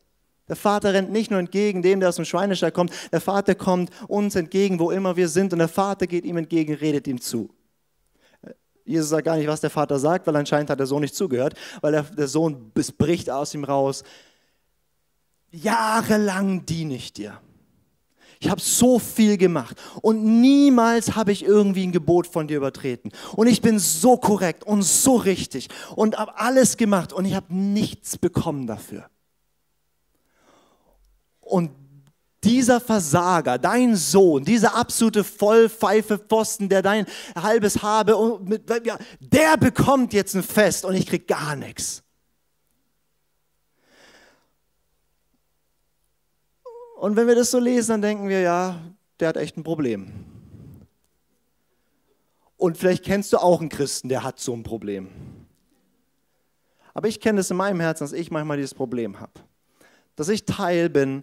Der 0.48 0.56
Vater 0.56 0.94
rennt 0.94 1.10
nicht 1.10 1.30
nur 1.30 1.40
entgegen 1.40 1.82
dem, 1.82 2.00
der 2.00 2.08
aus 2.08 2.16
dem 2.16 2.24
Schweinestall 2.24 2.72
kommt. 2.72 2.92
Der 3.12 3.20
Vater 3.20 3.54
kommt 3.54 3.90
uns 4.08 4.34
entgegen, 4.34 4.78
wo 4.78 4.90
immer 4.90 5.16
wir 5.16 5.28
sind. 5.28 5.52
Und 5.52 5.58
der 5.58 5.68
Vater 5.68 6.06
geht 6.06 6.24
ihm 6.24 6.36
entgegen, 6.36 6.74
redet 6.74 7.06
ihm 7.06 7.20
zu. 7.20 7.50
Jesus 8.84 9.10
sagt 9.10 9.26
gar 9.26 9.36
nicht, 9.36 9.48
was 9.48 9.60
der 9.60 9.68
Vater 9.68 9.98
sagt, 9.98 10.26
weil 10.26 10.36
anscheinend 10.36 10.70
hat 10.70 10.78
der 10.78 10.86
Sohn 10.86 11.02
nicht 11.02 11.14
zugehört, 11.14 11.54
weil 11.82 11.92
der, 11.92 12.28
Sohn 12.28 12.72
bricht 12.72 13.28
aus 13.28 13.52
ihm 13.52 13.64
raus 13.64 14.02
jahrelang 15.50 16.66
diene 16.66 16.94
ich 16.94 17.12
dir. 17.12 17.40
Ich 18.40 18.48
habe 18.48 18.61
so 18.61 19.00
viel 19.00 19.37
gemacht 19.37 19.76
und 20.00 20.22
niemals 20.22 21.16
habe 21.16 21.32
ich 21.32 21.44
irgendwie 21.44 21.84
ein 21.84 21.92
Gebot 21.92 22.26
von 22.26 22.46
dir 22.46 22.58
übertreten. 22.58 23.11
Und 23.34 23.48
ich 23.48 23.62
bin 23.62 23.80
so 23.80 24.16
korrekt 24.16 24.62
und 24.62 24.82
so 24.82 25.16
richtig 25.16 25.68
und 25.96 26.16
habe 26.16 26.38
alles 26.38 26.76
gemacht 26.76 27.12
und 27.12 27.24
ich 27.24 27.34
habe 27.34 27.52
nichts 27.52 28.16
bekommen 28.16 28.68
dafür. 28.68 29.11
Und 31.40 31.72
dieser 32.44 32.80
Versager, 32.80 33.58
dein 33.58 33.96
Sohn, 33.96 34.44
dieser 34.44 34.76
absolute 34.76 35.24
Vollpfeife 35.24 36.18
Pfosten, 36.18 36.68
der 36.68 36.82
dein 36.82 37.06
halbes 37.34 37.82
habe, 37.82 38.40
der 39.18 39.56
bekommt 39.56 40.12
jetzt 40.12 40.37
ein 40.37 40.44
Fest 40.44 40.84
und 40.84 40.94
ich 40.94 41.06
krieg 41.06 41.26
gar 41.26 41.56
nichts. 41.56 42.04
Und 46.98 47.14
wenn 47.14 47.28
wir 47.28 47.37
das 47.37 47.52
so 47.52 47.61
lesen, 47.61 47.92
dann 47.92 48.02
denken 48.02 48.28
wir, 48.28 48.40
ja, 48.40 48.80
der 49.20 49.28
hat 49.28 49.37
echt 49.37 49.56
ein 49.56 49.62
Problem. 49.62 50.12
Und 52.56 52.76
vielleicht 52.76 53.04
kennst 53.04 53.32
du 53.32 53.37
auch 53.37 53.61
einen 53.61 53.68
Christen, 53.68 54.08
der 54.08 54.24
hat 54.24 54.40
so 54.40 54.52
ein 54.52 54.64
Problem. 54.64 55.08
Aber 56.94 57.06
ich 57.06 57.20
kenne 57.20 57.38
es 57.38 57.52
in 57.52 57.56
meinem 57.56 57.78
Herzen, 57.78 58.02
dass 58.02 58.12
ich 58.12 58.32
manchmal 58.32 58.56
dieses 58.56 58.74
Problem 58.74 59.20
habe. 59.20 59.30
Dass 60.16 60.28
ich 60.28 60.44
Teil 60.44 60.90
bin 60.90 61.22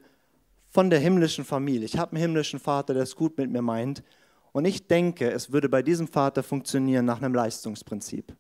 von 0.70 0.90
der 0.90 1.00
himmlischen 1.00 1.44
Familie. 1.44 1.84
Ich 1.84 1.98
habe 1.98 2.14
einen 2.14 2.22
himmlischen 2.22 2.62
Vater, 2.62 2.94
der 2.94 3.04
es 3.04 3.14
gut 3.14 3.38
mit 3.38 3.52
mir 3.52 3.62
meint. 3.62 4.02
Und 4.54 4.64
ich 4.64 4.88
denke, 4.88 5.30
es 5.30 5.52
würde 5.52 5.68
bei 5.68 5.82
diesem 5.82 6.08
Vater 6.08 6.42
funktionieren 6.42 7.04
nach 7.04 7.22
einem 7.22 7.34
Leistungsprinzip. 7.34 8.34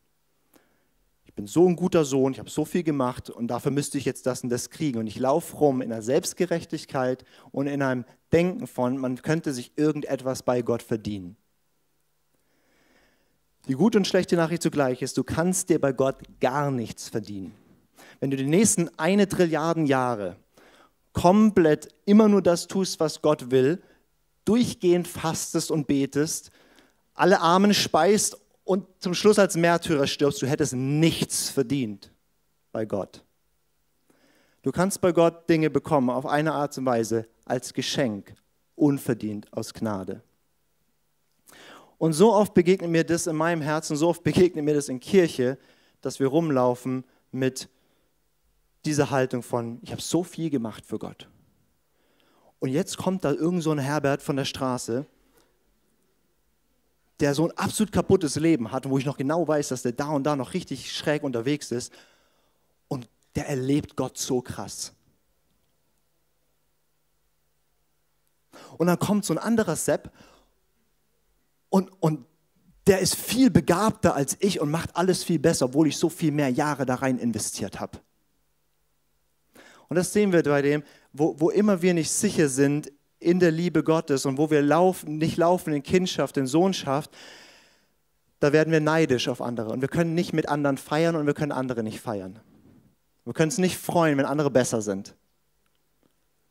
Bin 1.36 1.48
so 1.48 1.67
ein 1.67 1.76
guter 1.76 2.06
Sohn, 2.06 2.32
ich 2.32 2.39
habe 2.39 2.50
so 2.50 2.63
viel 2.63 2.84
gemacht 2.84 3.30
und 3.30 3.48
dafür 3.48 3.71
müsste 3.71 3.98
ich 3.98 4.06
jetzt 4.06 4.26
das 4.26 4.41
und 4.41 4.50
das 4.50 4.69
kriegen. 4.69 5.00
Und 5.00 5.08
ich 5.08 5.19
laufe 5.19 5.58
rum 5.58 5.82
in 5.82 5.91
einer 5.91 6.02
Selbstgerechtigkeit 6.02 7.26
und 7.52 7.67
in 7.67 7.82
einem 7.82 8.06
Denken 8.32 8.67
von, 8.67 8.98
man 8.98 9.21
könnte 9.21 9.54
sich 9.54 9.74
irgendetwas 9.76 10.43
bei 10.43 10.62
Gott 10.62 10.82
verdienen. 10.82 11.36
Die 13.67 13.74
gute 13.74 13.98
und 13.98 14.08
schlechte 14.08 14.36
Nachricht 14.36 14.62
zugleich 14.62 15.02
ist, 15.02 15.17
du 15.17 15.24
kannst 15.24 15.69
dir 15.69 15.82
bei 15.82 15.91
Gott 15.91 16.17
gar 16.39 16.71
nichts 16.71 17.10
verdienen. 17.10 17.54
Wenn 18.19 18.32
du 18.32 18.38
die 18.38 18.45
nächsten 18.45 18.89
eine 18.98 19.28
Trilliarden 19.28 19.88
Jahre 19.88 20.38
komplett 21.12 21.89
immer 22.06 22.28
nur 22.28 22.41
das 22.41 22.67
tust, 22.67 23.00
was 23.00 23.21
Gott 23.21 23.52
will, 23.52 23.82
durchgehend 24.45 25.08
fastest 25.08 25.71
und 25.71 25.88
betest, 25.88 26.52
alle 27.13 27.41
Armen 27.41 27.74
speist 27.74 28.38
und 28.65 28.88
zum 28.99 29.13
Schluss 29.13 29.39
als 29.39 29.56
Märtyrer 29.56 30.08
stirbst, 30.08 30.41
du 30.41 30.47
hättest 30.47 30.73
nichts 30.73 31.49
verdient 31.49 32.12
bei 32.71 32.86
Gott. 32.86 33.23
Du 34.63 34.71
kannst 34.71 34.99
bei 34.99 35.12
Gott 35.12 35.47
Dinge 35.47 35.69
bekommen 35.69 36.10
auf 36.10 36.25
eine 36.25 36.54
Art 36.54 36.78
und 36.78 36.86
Weise 36.86 37.28
als 37.45 37.73
Geschenk, 37.73 38.34
unverdient 38.75 39.54
aus 39.54 39.73
Gnade. 39.73 40.23
Und 41.99 42.13
so 42.13 42.34
oft 42.34 42.54
begegnet 42.56 42.89
mir 42.89 43.04
das 43.04 43.28
in 43.28 43.36
meinem 43.36 43.62
Herzen, 43.62 43.95
so 43.95 44.10
oft 44.10 44.23
begegnet 44.23 44.65
mir 44.65 44.73
das 44.73 44.89
in 44.89 44.99
Kirche, 44.99 45.58
dass 46.01 46.19
wir 46.19 46.28
rumlaufen 46.28 47.06
mit 47.32 47.69
dieser 48.84 49.12
Haltung 49.12 49.43
von, 49.43 49.80
ich 49.84 49.91
habe 49.91 50.01
so 50.01 50.23
viel 50.23 50.49
gemacht 50.49 50.86
für 50.86 50.99
Gott. 50.99 51.30
Und 52.60 52.69
jetzt 52.69 52.97
kommt 52.97 53.23
da 53.23 53.32
irgend 53.32 53.62
so 53.62 53.71
ein 53.71 53.80
Herbert 53.80 54.23
von 54.23 54.36
der 54.36 54.45
Straße, 54.45 55.06
der 57.19 57.34
so 57.34 57.47
ein 57.47 57.58
absolut 57.58 57.91
kaputtes 57.91 58.36
Leben 58.36 58.71
hat, 58.71 58.89
wo 58.89 58.97
ich 58.97 59.06
noch 59.06 59.17
genau 59.17 59.47
weiß, 59.47 59.69
dass 59.69 59.84
der 59.84 59.93
da 59.93 60.10
und 60.10 60.23
da 60.23 60.36
noch 60.36 60.54
richtig 60.54 60.91
schräg 60.91 61.23
unterwegs 61.23 61.71
ist. 61.71 61.93
Und 62.88 63.08
der 63.36 63.47
erlebt 63.47 63.95
Gott 63.95 64.17
so 64.17 64.41
krass. 64.41 64.93
Und 68.78 68.88
dann 68.88 68.99
kommt 68.99 69.25
so 69.25 69.34
ein 69.34 69.38
anderer 69.38 69.75
Sepp 69.75 70.12
und, 71.69 71.91
und 71.99 72.25
der 72.88 72.99
ist 72.99 73.15
viel 73.15 73.49
begabter 73.49 74.15
als 74.15 74.38
ich 74.39 74.60
und 74.60 74.69
macht 74.69 74.95
alles 74.95 75.23
viel 75.23 75.39
besser, 75.39 75.65
obwohl 75.65 75.88
ich 75.88 75.97
so 75.97 76.10
viel 76.10 76.32
mehr 76.32 76.49
Jahre 76.49 76.86
da 76.86 76.95
rein 76.95 77.17
investiert 77.17 77.80
habe. 77.80 77.99
Und 79.88 79.95
das 79.95 80.13
sehen 80.13 80.32
wir 80.32 80.43
bei 80.43 80.62
dem, 80.62 80.84
wo, 81.13 81.39
wo 81.39 81.49
immer 81.49 81.82
wir 81.82 81.93
nicht 81.93 82.12
sicher 82.12 82.49
sind 82.49 82.91
in 83.19 83.39
der 83.39 83.51
Liebe 83.51 83.84
Gottes 83.84 84.25
und 84.25 84.38
wo 84.38 84.49
wir 84.49 84.62
laufen, 84.62 85.17
nicht 85.17 85.38
laufen 85.38 85.73
in 85.73 85.84
Kindschaft, 85.84 86.38
in 86.38 86.47
Sohnschaft, 86.47 87.12
da 88.39 88.54
werden 88.54 88.71
wir 88.71 88.82
neidisch 88.82 89.28
auf 89.28 89.41
andere. 89.41 89.69
Und 89.69 89.82
wir 89.82 89.88
können 89.88 90.13
nicht 90.13 90.34
mit 90.34 90.49
anderen 90.49 90.78
feiern 90.78 91.15
und 91.15 91.25
wir 91.25 91.34
können 91.34 91.51
andere 91.51 91.84
nicht 91.84 91.99
feiern. 91.99 92.39
Wir 93.23 93.34
können 93.34 93.47
uns 93.47 93.58
nicht 93.58 93.78
freuen, 93.78 94.17
wenn 94.17 94.25
andere 94.25 94.51
besser 94.51 94.82
sind. 94.82 95.15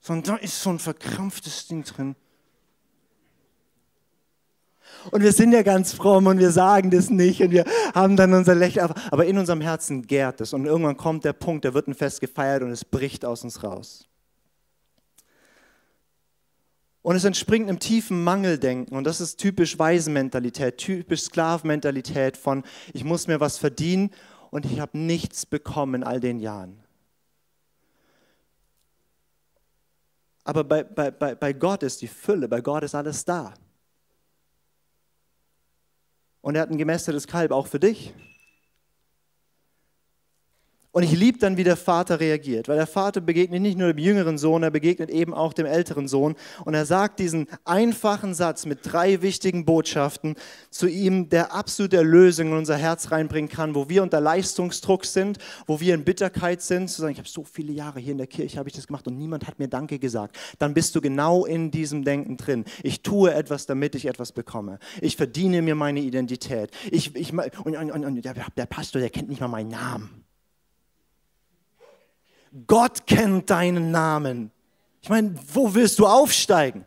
Sondern 0.00 0.36
da 0.36 0.42
ist 0.42 0.60
so 0.60 0.70
ein 0.70 0.78
verkrampftes 0.78 1.68
Ding 1.68 1.84
drin. 1.84 2.16
Und 5.10 5.22
wir 5.22 5.32
sind 5.32 5.52
ja 5.52 5.62
ganz 5.62 5.92
fromm 5.92 6.26
und 6.26 6.38
wir 6.38 6.50
sagen 6.50 6.90
das 6.90 7.10
nicht 7.10 7.42
und 7.42 7.50
wir 7.50 7.64
haben 7.94 8.16
dann 8.16 8.32
unser 8.32 8.54
Lächeln. 8.54 8.92
Aber 9.10 9.26
in 9.26 9.38
unserem 9.38 9.60
Herzen 9.60 10.06
gärt 10.06 10.40
es. 10.40 10.52
Und 10.52 10.66
irgendwann 10.66 10.96
kommt 10.96 11.24
der 11.24 11.32
Punkt, 11.32 11.64
da 11.64 11.74
wird 11.74 11.88
ein 11.88 11.94
Fest 11.94 12.20
gefeiert 12.20 12.62
und 12.62 12.70
es 12.70 12.84
bricht 12.84 13.24
aus 13.24 13.44
uns 13.44 13.62
raus. 13.62 14.08
Und 17.04 17.16
es 17.16 17.24
entspringt 17.24 17.68
einem 17.68 17.80
tiefen 17.80 18.24
Mangeldenken. 18.24 18.96
Und 18.96 19.04
das 19.04 19.20
ist 19.20 19.36
typisch 19.36 19.78
Waisenmentalität, 19.78 20.78
typisch 20.78 21.24
Sklavenmentalität 21.24 22.38
von, 22.38 22.64
ich 22.94 23.04
muss 23.04 23.26
mir 23.26 23.40
was 23.40 23.58
verdienen 23.58 24.10
und 24.50 24.64
ich 24.64 24.80
habe 24.80 24.96
nichts 24.96 25.44
bekommen 25.44 25.96
in 25.96 26.02
all 26.02 26.18
den 26.18 26.40
Jahren. 26.40 26.82
Aber 30.44 30.64
bei, 30.64 30.82
bei, 30.82 31.10
bei 31.10 31.52
Gott 31.52 31.82
ist 31.82 32.00
die 32.00 32.08
Fülle, 32.08 32.48
bei 32.48 32.62
Gott 32.62 32.84
ist 32.84 32.94
alles 32.94 33.26
da. 33.26 33.52
Und 36.40 36.54
er 36.54 36.62
hat 36.62 36.70
ein 36.70 36.78
gemästetes 36.78 37.26
Kalb 37.26 37.52
auch 37.52 37.66
für 37.66 37.80
dich. 37.80 38.14
Und 40.94 41.02
ich 41.02 41.10
liebe 41.10 41.38
dann, 41.38 41.56
wie 41.56 41.64
der 41.64 41.76
Vater 41.76 42.20
reagiert, 42.20 42.68
weil 42.68 42.76
der 42.76 42.86
Vater 42.86 43.20
begegnet 43.20 43.60
nicht 43.60 43.76
nur 43.76 43.92
dem 43.92 43.98
jüngeren 43.98 44.38
Sohn, 44.38 44.62
er 44.62 44.70
begegnet 44.70 45.10
eben 45.10 45.34
auch 45.34 45.52
dem 45.52 45.66
älteren 45.66 46.06
Sohn. 46.06 46.36
Und 46.64 46.74
er 46.74 46.86
sagt 46.86 47.18
diesen 47.18 47.48
einfachen 47.64 48.32
Satz 48.32 48.64
mit 48.64 48.78
drei 48.82 49.20
wichtigen 49.20 49.64
Botschaften 49.64 50.36
zu 50.70 50.86
ihm, 50.86 51.28
der 51.28 51.52
absolute 51.52 51.96
Erlösung 51.96 52.52
in 52.52 52.58
unser 52.58 52.76
Herz 52.76 53.10
reinbringen 53.10 53.50
kann, 53.50 53.74
wo 53.74 53.88
wir 53.88 54.04
unter 54.04 54.20
Leistungsdruck 54.20 55.04
sind, 55.04 55.38
wo 55.66 55.80
wir 55.80 55.96
in 55.96 56.04
Bitterkeit 56.04 56.62
sind, 56.62 56.88
zu 56.88 57.00
sagen, 57.00 57.14
ich 57.14 57.18
habe 57.18 57.28
so 57.28 57.42
viele 57.42 57.72
Jahre 57.72 57.98
hier 57.98 58.12
in 58.12 58.18
der 58.18 58.28
Kirche, 58.28 58.58
habe 58.58 58.68
ich 58.68 58.76
das 58.76 58.86
gemacht 58.86 59.08
und 59.08 59.18
niemand 59.18 59.48
hat 59.48 59.58
mir 59.58 59.66
Danke 59.66 59.98
gesagt. 59.98 60.36
Dann 60.60 60.74
bist 60.74 60.94
du 60.94 61.00
genau 61.00 61.44
in 61.44 61.72
diesem 61.72 62.04
Denken 62.04 62.36
drin. 62.36 62.64
Ich 62.84 63.02
tue 63.02 63.34
etwas, 63.34 63.66
damit 63.66 63.96
ich 63.96 64.06
etwas 64.06 64.30
bekomme. 64.30 64.78
Ich 65.00 65.16
verdiene 65.16 65.60
mir 65.60 65.74
meine 65.74 65.98
Identität. 65.98 66.70
Ich, 66.92 67.16
ich, 67.16 67.32
und, 67.32 67.74
und, 67.76 68.04
und 68.04 68.24
der, 68.24 68.34
der 68.56 68.66
Pastor, 68.66 69.00
der 69.00 69.10
kennt 69.10 69.28
nicht 69.28 69.40
mal 69.40 69.48
meinen 69.48 69.70
Namen. 69.70 70.23
Gott 72.66 73.06
kennt 73.06 73.50
deinen 73.50 73.90
Namen. 73.90 74.50
Ich 75.02 75.08
meine, 75.08 75.34
wo 75.52 75.74
willst 75.74 75.98
du 75.98 76.06
aufsteigen? 76.06 76.86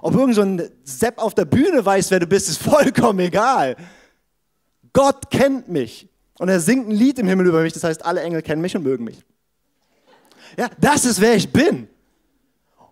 Ob 0.00 0.14
irgend 0.14 0.34
so 0.34 0.42
ein 0.42 0.62
Sepp 0.84 1.18
auf 1.18 1.34
der 1.34 1.46
Bühne 1.46 1.84
weiß, 1.84 2.10
wer 2.10 2.20
du 2.20 2.26
bist, 2.26 2.48
ist 2.48 2.62
vollkommen 2.62 3.18
egal. 3.20 3.76
Gott 4.92 5.30
kennt 5.30 5.68
mich. 5.68 6.08
Und 6.38 6.48
er 6.48 6.60
singt 6.60 6.88
ein 6.88 6.92
Lied 6.92 7.18
im 7.18 7.26
Himmel 7.26 7.48
über 7.48 7.62
mich, 7.62 7.72
das 7.72 7.82
heißt, 7.82 8.04
alle 8.04 8.20
Engel 8.20 8.42
kennen 8.42 8.62
mich 8.62 8.76
und 8.76 8.84
mögen 8.84 9.04
mich. 9.04 9.24
Ja, 10.56 10.68
das 10.80 11.04
ist, 11.04 11.20
wer 11.20 11.34
ich 11.34 11.52
bin. 11.52 11.88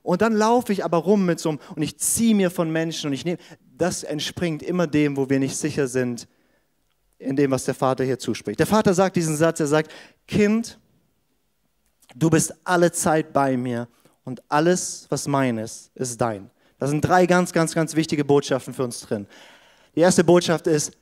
Und 0.03 0.23
dann 0.23 0.33
laufe 0.33 0.73
ich 0.73 0.85
aber 0.85 0.99
rum 0.99 1.27
mit 1.27 1.39
so 1.39 1.51
einem, 1.51 1.59
und 1.75 1.83
ich 1.83 1.99
ziehe 1.99 2.35
mir 2.35 2.51
von 2.51 2.71
Menschen 2.71 3.09
und 3.09 3.13
ich 3.13 3.25
nehme, 3.25 3.39
das 3.77 4.03
entspringt 4.03 4.63
immer 4.63 4.87
dem, 4.87 5.17
wo 5.17 5.29
wir 5.29 5.39
nicht 5.39 5.57
sicher 5.57 5.87
sind, 5.87 6.27
in 7.19 7.37
dem, 7.37 7.51
was 7.51 7.65
der 7.65 7.75
Vater 7.75 8.05
hier 8.05 8.19
zuspricht. 8.19 8.59
Der 8.59 8.67
Vater 8.67 8.95
sagt 8.95 9.17
diesen 9.17 9.37
Satz, 9.37 9.61
er 9.61 9.67
sagt, 9.67 9.93
Kind, 10.27 10.79
Du 12.19 12.31
bist 12.31 12.55
alle 12.65 12.91
Zeit 12.93 13.35
bei 13.35 13.59
mir 13.59 13.89
und 14.25 14.43
alles, 14.49 15.07
was 15.11 15.29
mein 15.29 15.59
ist, 15.59 15.91
ist 15.95 16.19
dein. 16.19 16.51
Da 16.79 16.87
sind 16.87 17.03
drei 17.03 17.27
ganz, 17.27 17.53
ganz, 17.53 17.75
ganz 17.75 17.95
wichtige 17.95 18.25
Botschaften 18.25 18.73
für 18.73 18.85
uns 18.85 19.01
drin. 19.01 19.27
Die 19.95 20.01
erste 20.01 20.25
Botschaft 20.25 20.67
ist 20.67 20.97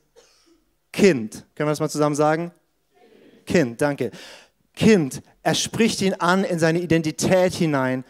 Kind. 0.93 1.47
Können 1.55 1.69
wir 1.69 1.73
das 1.73 1.79
mal 1.79 1.89
zusammen 1.89 2.17
sagen? 2.17 2.51
Kind, 3.47 3.81
danke. 3.81 4.11
Kind, 4.75 5.23
er 5.45 5.55
spricht 5.55 6.03
ihn 6.03 6.15
an 6.15 6.43
in 6.43 6.59
seine 6.59 6.81
Identität 6.81 7.55
hinein 7.55 8.05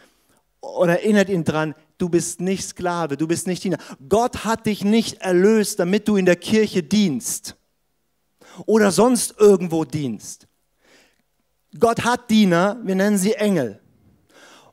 und 0.59 0.89
erinnert 0.89 1.29
ihn 1.29 1.43
dran, 1.43 1.75
du 1.99 2.09
bist 2.09 2.41
nicht 2.41 2.67
Sklave, 2.67 3.17
du 3.17 3.27
bist 3.27 3.45
nicht 3.45 3.63
Diener. 3.63 3.77
Gott 4.09 4.45
hat 4.45 4.65
dich 4.65 4.83
nicht 4.83 5.21
erlöst, 5.21 5.79
damit 5.79 6.07
du 6.07 6.15
in 6.15 6.25
der 6.25 6.37
Kirche 6.37 6.81
dienst 6.81 7.55
oder 8.65 8.91
sonst 8.91 9.35
irgendwo 9.37 9.85
dienst. 9.85 10.47
Gott 11.79 12.03
hat 12.03 12.29
Diener, 12.29 12.77
wir 12.83 12.95
nennen 12.95 13.17
sie 13.17 13.33
Engel. 13.33 13.79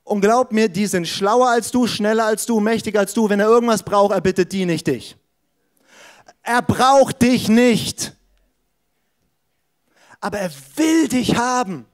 Und 0.05 0.21
glaub 0.21 0.53
mir, 0.53 0.69
die 0.69 0.87
sind 0.87 1.07
schlauer 1.07 1.49
als 1.49 1.71
du, 1.71 1.87
schneller 1.87 2.25
als 2.25 2.47
du, 2.47 2.61
mächtiger 2.61 3.01
als 3.01 3.15
du. 3.15 3.29
Wenn 3.29 3.41
er 3.41 3.47
irgendwas 3.47 3.83
braucht, 3.83 4.13
er 4.13 4.21
bittet 4.21 4.53
die 4.53 4.67
nicht 4.67 4.87
dich. 4.87 5.17
Er 6.43 6.63
braucht 6.63 7.23
dich 7.23 7.49
nicht. 7.49 8.17
Aber 10.21 10.39
er 10.39 10.51
will 10.77 11.09
dich 11.09 11.37
haben. 11.37 11.87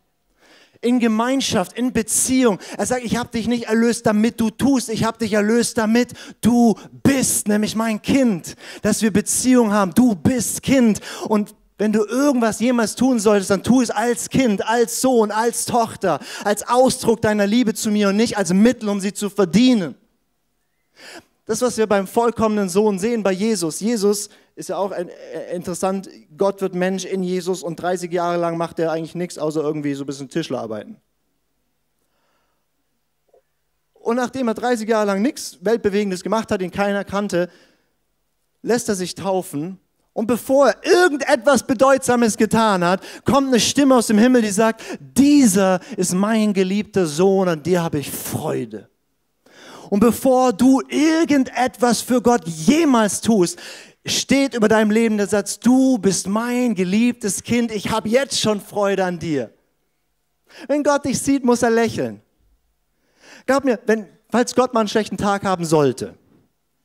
In 0.81 1.01
Gemeinschaft, 1.01 1.73
in 1.77 1.92
Beziehung. 1.92 2.61
Er 2.77 2.87
sagt, 2.87 3.05
ich 3.05 3.16
habe 3.16 3.31
dich 3.31 3.49
nicht 3.49 3.64
erlöst, 3.64 4.07
damit 4.07 4.40
du 4.40 4.49
tust. 4.51 4.88
Ich 4.88 5.05
habe 5.05 5.18
dich 5.18 5.33
erlöst, 5.33 5.77
damit 5.77 6.12
du 6.40 6.77
bist, 7.03 7.49
nämlich 7.49 7.75
mein 7.75 8.01
Kind. 8.01 8.55
Dass 8.83 9.03
wir 9.03 9.12
Beziehung 9.12 9.73
haben. 9.73 9.92
Du 9.92 10.14
bist 10.14 10.62
Kind. 10.62 11.01
Und 11.29 11.55
wenn 11.79 11.93
du 11.93 12.05
irgendwas 12.05 12.59
jemals 12.59 12.97
tun 12.97 13.21
solltest, 13.21 13.51
dann 13.51 13.62
tu 13.62 13.81
es 13.81 13.91
als 13.91 14.29
Kind, 14.29 14.67
als 14.67 15.01
Sohn, 15.01 15.31
als 15.31 15.64
Tochter, 15.64 16.19
als 16.45 16.69
Ausdruck 16.69 17.23
deiner 17.23 17.47
Liebe 17.47 17.73
zu 17.73 17.91
mir 17.91 18.09
und 18.09 18.17
nicht 18.17 18.37
als 18.37 18.53
Mittel, 18.53 18.88
um 18.88 19.01
sie 19.01 19.12
zu 19.12 19.31
verdienen. 19.31 19.95
Das, 21.47 21.62
was 21.62 21.79
wir 21.79 21.87
beim 21.87 22.07
vollkommenen 22.07 22.69
Sohn 22.69 22.99
sehen, 22.99 23.23
bei 23.23 23.33
Jesus. 23.33 23.81
Jesus 23.81 24.29
ist 24.57 24.69
ja 24.69 24.77
auch 24.77 24.91
ein, 24.91 25.09
äh, 25.09 25.55
interessant. 25.55 26.11
Gott 26.37 26.61
wird 26.61 26.75
Mensch 26.75 27.05
in 27.05 27.23
Jesus 27.23 27.62
und 27.62 27.77
30 27.77 28.12
Jahre 28.12 28.37
lang 28.38 28.59
macht 28.59 28.81
er 28.81 28.91
eigentlich 28.91 29.14
nichts, 29.14 29.38
außer 29.38 29.62
irgendwie 29.62 29.95
so 29.95 30.03
ein 30.03 30.07
bisschen 30.07 30.29
Tischlerarbeiten. 30.29 30.97
Und 33.95 34.17
nachdem 34.17 34.49
er 34.49 34.55
30 34.55 34.88
Jahre 34.88 35.07
lang 35.07 35.23
nichts 35.23 35.59
Weltbewegendes 35.61 36.23
gemacht 36.23 36.51
hat, 36.51 36.61
ihn 36.61 36.71
keiner 36.71 37.05
kannte, 37.05 37.49
lässt 38.62 38.88
er 38.88 38.97
sich 38.97 39.14
taufen. 39.14 39.79
Und 40.19 40.27
bevor 40.27 40.71
er 40.71 40.85
irgendetwas 40.85 41.63
Bedeutsames 41.63 42.37
getan 42.37 42.83
hat, 42.83 43.01
kommt 43.25 43.47
eine 43.47 43.61
Stimme 43.61 43.95
aus 43.95 44.09
dem 44.09 44.19
Himmel, 44.19 44.43
die 44.43 44.51
sagt, 44.51 44.83
dieser 44.99 45.79
ist 45.97 46.13
mein 46.13 46.53
geliebter 46.53 47.07
Sohn, 47.07 47.47
an 47.47 47.63
dir 47.63 47.85
habe 47.85 48.01
ich 48.01 48.11
Freude. 48.11 48.91
Und 49.91 50.01
bevor 50.01 50.53
du 50.53 50.83
irgendetwas 50.89 52.01
für 52.01 52.21
Gott 52.21 52.49
jemals 52.49 53.21
tust, 53.21 53.61
steht 54.05 54.55
über 54.55 54.67
deinem 54.67 54.91
Leben 54.91 55.19
der 55.19 55.29
Satz, 55.29 55.61
du 55.61 55.99
bist 55.99 56.27
mein 56.27 56.75
geliebtes 56.75 57.45
Kind, 57.45 57.71
ich 57.71 57.93
habe 57.93 58.09
jetzt 58.09 58.41
schon 58.41 58.61
Freude 58.61 59.05
an 59.05 59.21
dir. 59.21 59.53
Wenn 60.67 60.83
Gott 60.83 61.05
dich 61.05 61.21
sieht, 61.21 61.45
muss 61.45 61.63
er 61.63 61.71
lächeln. 61.71 62.23
Glaub 63.47 63.65
mir, 63.65 63.79
wenn, 63.87 64.09
falls 64.33 64.57
Gott 64.57 64.75
mal 64.75 64.81
einen 64.81 64.89
schlechten 64.89 65.17
Tag 65.17 65.45
haben 65.45 65.65
sollte, 65.65 66.17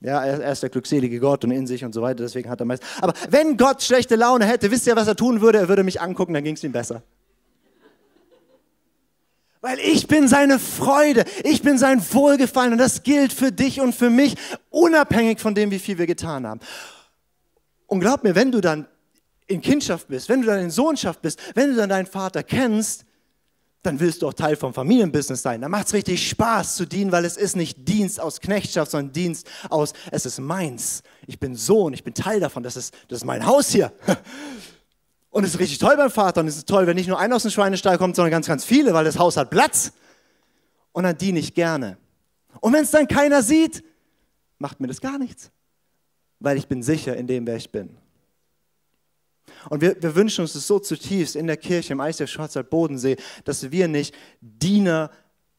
ja, 0.04 0.24
er, 0.24 0.52
ist 0.52 0.62
der 0.62 0.70
glückselige 0.70 1.20
Gott 1.20 1.46
und 1.46 1.52
in 1.52 1.66
sich 1.66 1.84
und 1.86 1.94
so 1.94 2.02
weiter, 2.02 2.24
deswegen 2.24 2.50
hat 2.50 2.60
er 2.60 2.66
meist. 2.66 2.84
Aber 3.02 3.14
wenn 3.30 3.56
Gott 3.56 3.82
schlechte 3.82 4.16
Laune 4.16 4.46
hätte, 4.46 4.70
wisst 4.70 4.86
ihr, 4.86 4.96
was 4.96 5.08
er 5.08 5.16
tun 5.16 5.40
würde? 5.42 5.60
Er 5.60 5.70
würde 5.70 5.84
mich 5.84 6.02
angucken, 6.02 6.34
dann 6.34 6.44
ging 6.44 6.56
es 6.56 6.64
ihm 6.64 6.74
besser. 6.74 7.02
Weil 9.62 9.80
ich 9.80 10.08
bin 10.08 10.28
seine 10.28 10.60
Freude, 10.60 11.24
ich 11.46 11.62
bin 11.62 11.78
sein 11.78 12.04
Wohlgefallen 12.12 12.74
und 12.74 12.80
das 12.80 13.04
gilt 13.04 13.32
für 13.32 13.54
dich 13.54 13.80
und 13.80 13.96
für 13.96 14.10
mich, 14.10 14.36
unabhängig 14.70 15.40
von 15.40 15.56
dem, 15.56 15.72
wie 15.72 15.80
viel 15.80 15.98
wir 15.98 16.06
getan 16.06 16.46
haben. 16.46 16.60
Und 17.88 18.02
glaub 18.02 18.26
mir, 18.26 18.36
wenn 18.36 18.52
du 18.52 18.60
dann 18.60 18.88
in 19.48 19.62
Kindschaft 19.62 20.10
bist, 20.10 20.28
wenn 20.28 20.42
du 20.42 20.48
dann 20.48 20.60
in 20.60 20.70
Sohnschaft 20.70 21.22
bist, 21.22 21.40
wenn 21.56 21.70
du 21.70 21.76
dann 21.78 21.90
deinen 21.90 22.08
Vater 22.08 22.44
kennst, 22.44 23.06
dann 23.84 24.00
willst 24.00 24.22
du 24.22 24.28
auch 24.28 24.34
Teil 24.34 24.56
vom 24.56 24.74
Familienbusiness 24.74 25.42
sein. 25.42 25.62
Da 25.62 25.68
macht 25.68 25.88
es 25.88 25.94
richtig 25.94 26.28
Spaß 26.30 26.78
zu 26.78 26.86
dienen, 26.86 27.12
weil 27.12 27.26
es 27.26 27.36
ist 27.36 27.56
nicht 27.56 27.88
Dienst 27.88 28.20
aus 28.20 28.40
Knechtschaft, 28.40 28.92
sondern 28.92 29.12
Dienst 29.12 29.48
aus, 29.70 29.94
es 30.10 30.26
ist 30.26 30.40
meins. 30.40 31.04
Ich 31.28 31.38
bin 31.40 31.56
Sohn, 31.56 31.94
ich 31.94 32.04
bin 32.04 32.14
Teil 32.14 32.40
davon, 32.40 32.64
das 32.64 32.78
ist, 32.78 32.96
das 33.10 33.20
ist 33.20 33.26
mein 33.26 33.46
Haus 33.46 33.70
hier. 33.70 33.92
Und 35.30 35.44
es 35.44 35.56
ist 35.56 35.60
richtig 35.60 35.80
toll 35.80 35.98
beim 35.98 36.12
Vater 36.12 36.42
und 36.42 36.48
es 36.48 36.58
ist 36.58 36.70
toll, 36.70 36.86
wenn 36.86 36.96
nicht 36.96 37.08
nur 37.08 37.18
einer 37.18 37.36
aus 37.36 37.42
dem 37.42 37.50
Schweinestall 37.50 37.98
kommt, 37.98 38.16
sondern 38.16 38.30
ganz, 38.30 38.46
ganz 38.46 38.64
viele, 38.64 38.94
weil 38.94 39.04
das 39.04 39.18
Haus 39.18 39.36
hat 39.36 39.50
Platz. 39.50 39.92
Und 40.92 41.06
dann 41.06 41.18
diene 41.18 41.40
ich 41.40 41.56
gerne. 41.56 41.98
Und 42.60 42.72
wenn 42.72 42.84
es 42.84 42.92
dann 42.92 43.08
keiner 43.08 43.42
sieht, 43.42 43.84
macht 44.60 44.80
mir 44.80 44.86
das 44.86 45.02
gar 45.02 45.18
nichts, 45.18 45.50
weil 46.40 46.56
ich 46.58 46.68
bin 46.68 46.84
sicher 46.84 47.18
in 47.18 47.26
dem, 47.26 47.48
wer 47.48 47.56
ich 47.56 47.72
bin. 47.72 47.98
Und 49.70 49.82
wir, 49.82 50.02
wir 50.02 50.16
wünschen 50.16 50.42
uns 50.42 50.54
das 50.54 50.68
so 50.68 50.80
zutiefst 50.80 51.36
in 51.36 51.48
der 51.48 51.58
Kirche 51.58 51.94
im 51.94 52.00
Eis 52.00 52.18
der 52.18 52.28
Schwarzwald 52.28 52.70
Bodensee, 52.70 53.18
dass 53.44 53.72
wir 53.72 53.88
nicht 53.88 54.14
Diener, 54.42 55.10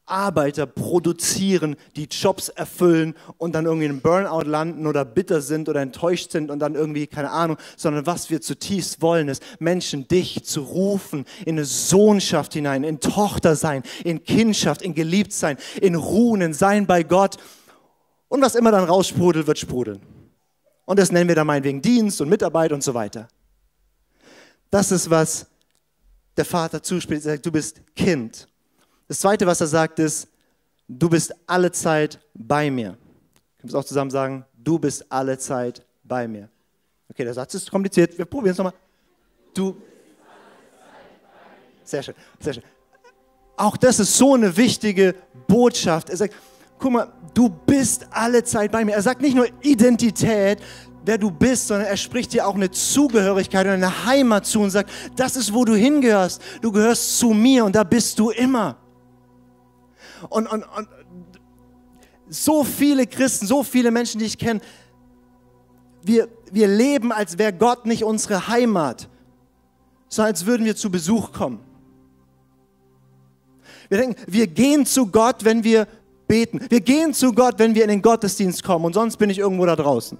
Arbeiter 0.05 0.67
produzieren, 0.67 1.75
die 1.95 2.05
Jobs 2.05 2.49
erfüllen 2.49 3.15
und 3.37 3.55
dann 3.55 3.65
irgendwie 3.65 3.87
in 3.87 4.01
Burnout 4.01 4.47
landen 4.47 4.85
oder 4.85 5.03
bitter 5.03 5.41
sind 5.41 5.67
oder 5.67 5.81
enttäuscht 5.81 6.31
sind 6.31 6.51
und 6.51 6.59
dann 6.59 6.75
irgendwie, 6.75 7.07
keine 7.07 7.31
Ahnung, 7.31 7.57
sondern 7.75 8.05
was 8.05 8.29
wir 8.29 8.39
zutiefst 8.41 9.01
wollen, 9.01 9.29
ist 9.29 9.41
Menschen 9.59 10.07
dich 10.07 10.45
zu 10.45 10.61
rufen 10.61 11.25
in 11.45 11.55
eine 11.55 11.65
Sohnschaft 11.65 12.53
hinein, 12.53 12.83
in 12.83 12.99
Tochter 12.99 13.55
sein, 13.55 13.81
in 14.03 14.23
Kindschaft, 14.23 14.83
in 14.83 14.93
geliebt 14.93 15.33
sein, 15.33 15.57
in 15.81 15.95
Ruhen, 15.95 16.41
in 16.41 16.53
Sein 16.53 16.85
bei 16.85 17.01
Gott. 17.01 17.37
Und 18.27 18.41
was 18.41 18.55
immer 18.55 18.71
dann 18.71 18.83
raussprudelt, 18.83 19.47
wird 19.47 19.57
sprudeln. 19.57 20.01
Und 20.85 20.99
das 20.99 21.11
nennen 21.11 21.27
wir 21.27 21.35
dann 21.35 21.47
meinetwegen 21.47 21.81
Dienst 21.81 22.21
und 22.21 22.29
Mitarbeit 22.29 22.71
und 22.71 22.83
so 22.83 22.93
weiter. 22.93 23.27
Das 24.75 24.91
ist, 24.91 25.09
was 25.09 25.45
der 26.35 26.43
Vater 26.43 26.83
zuspielt. 26.83 27.21
Er 27.21 27.31
sagt, 27.31 27.45
du 27.45 27.51
bist 27.53 27.79
Kind. 27.95 28.45
Das 29.07 29.21
Zweite, 29.21 29.47
was 29.47 29.61
er 29.61 29.67
sagt, 29.67 29.99
ist, 29.99 30.27
du 30.85 31.07
bist 31.07 31.33
alle 31.47 31.71
Zeit 31.71 32.19
bei 32.33 32.69
mir. 32.69 32.89
Können 32.89 32.99
wir 33.61 33.69
es 33.69 33.75
auch 33.75 33.85
zusammen 33.85 34.11
sagen? 34.11 34.43
Du 34.53 34.77
bist 34.77 35.09
alle 35.09 35.37
Zeit 35.37 35.81
bei 36.03 36.27
mir. 36.27 36.49
Okay, 37.09 37.23
der 37.23 37.33
Satz 37.33 37.53
ist 37.53 37.71
kompliziert. 37.71 38.17
Wir 38.17 38.25
probieren 38.25 38.51
es 38.51 38.57
nochmal. 38.57 38.73
Du. 39.53 39.77
Sehr 41.85 42.03
schön, 42.03 42.15
sehr 42.41 42.55
schön. 42.55 42.63
Auch 43.55 43.77
das 43.77 44.01
ist 44.01 44.13
so 44.17 44.33
eine 44.33 44.57
wichtige 44.57 45.15
Botschaft. 45.47 46.09
Er 46.09 46.17
sagt, 46.17 46.33
guck 46.77 46.91
mal, 46.91 47.13
du 47.33 47.47
bist 47.47 48.07
alle 48.11 48.43
Zeit 48.43 48.73
bei 48.73 48.83
mir. 48.83 48.91
Er 48.91 49.01
sagt 49.01 49.21
nicht 49.21 49.37
nur 49.37 49.47
Identität, 49.61 50.59
wer 51.05 51.17
du 51.17 51.31
bist, 51.31 51.67
sondern 51.67 51.87
er 51.87 51.97
spricht 51.97 52.33
dir 52.33 52.47
auch 52.47 52.55
eine 52.55 52.71
Zugehörigkeit 52.71 53.65
und 53.65 53.73
eine 53.73 54.05
Heimat 54.05 54.45
zu 54.45 54.61
und 54.61 54.71
sagt, 54.71 54.89
das 55.15 55.35
ist, 55.35 55.53
wo 55.53 55.65
du 55.65 55.75
hingehörst. 55.75 56.41
Du 56.61 56.71
gehörst 56.71 57.19
zu 57.19 57.29
mir 57.29 57.65
und 57.65 57.75
da 57.75 57.83
bist 57.83 58.19
du 58.19 58.31
immer. 58.31 58.77
Und, 60.29 60.47
und, 60.47 60.63
und 60.63 60.87
so 62.27 62.63
viele 62.63 63.05
Christen, 63.05 63.45
so 63.45 63.63
viele 63.63 63.91
Menschen, 63.91 64.19
die 64.19 64.25
ich 64.25 64.37
kenne, 64.37 64.61
wir, 66.03 66.27
wir 66.51 66.67
leben, 66.67 67.11
als 67.11 67.37
wäre 67.37 67.53
Gott 67.53 67.85
nicht 67.85 68.03
unsere 68.03 68.47
Heimat, 68.47 69.09
sondern 70.09 70.33
als 70.33 70.45
würden 70.45 70.65
wir 70.65 70.75
zu 70.75 70.89
Besuch 70.91 71.31
kommen. 71.31 71.59
Wir 73.89 73.99
denken, 73.99 74.21
wir 74.27 74.47
gehen 74.47 74.85
zu 74.85 75.07
Gott, 75.07 75.43
wenn 75.43 75.63
wir 75.63 75.87
beten. 76.27 76.59
Wir 76.69 76.81
gehen 76.81 77.13
zu 77.13 77.33
Gott, 77.33 77.59
wenn 77.59 77.75
wir 77.75 77.83
in 77.83 77.89
den 77.89 78.01
Gottesdienst 78.01 78.63
kommen 78.63 78.85
und 78.85 78.93
sonst 78.93 79.17
bin 79.17 79.29
ich 79.29 79.39
irgendwo 79.39 79.65
da 79.65 79.75
draußen. 79.75 80.17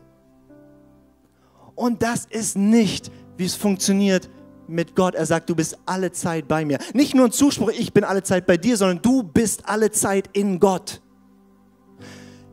Und 1.75 2.01
das 2.01 2.25
ist 2.25 2.57
nicht, 2.57 3.11
wie 3.37 3.45
es 3.45 3.55
funktioniert 3.55 4.29
mit 4.67 4.95
Gott. 4.95 5.15
Er 5.15 5.25
sagt, 5.25 5.49
du 5.49 5.55
bist 5.55 5.77
alle 5.85 6.11
Zeit 6.11 6.47
bei 6.47 6.65
mir. 6.65 6.79
Nicht 6.93 7.13
nur 7.13 7.25
ein 7.25 7.31
Zuspruch, 7.31 7.69
ich 7.69 7.93
bin 7.93 8.03
alle 8.03 8.23
Zeit 8.23 8.45
bei 8.45 8.57
dir, 8.57 8.77
sondern 8.77 9.01
du 9.01 9.23
bist 9.23 9.67
alle 9.67 9.91
Zeit 9.91 10.29
in 10.33 10.59
Gott. 10.59 11.01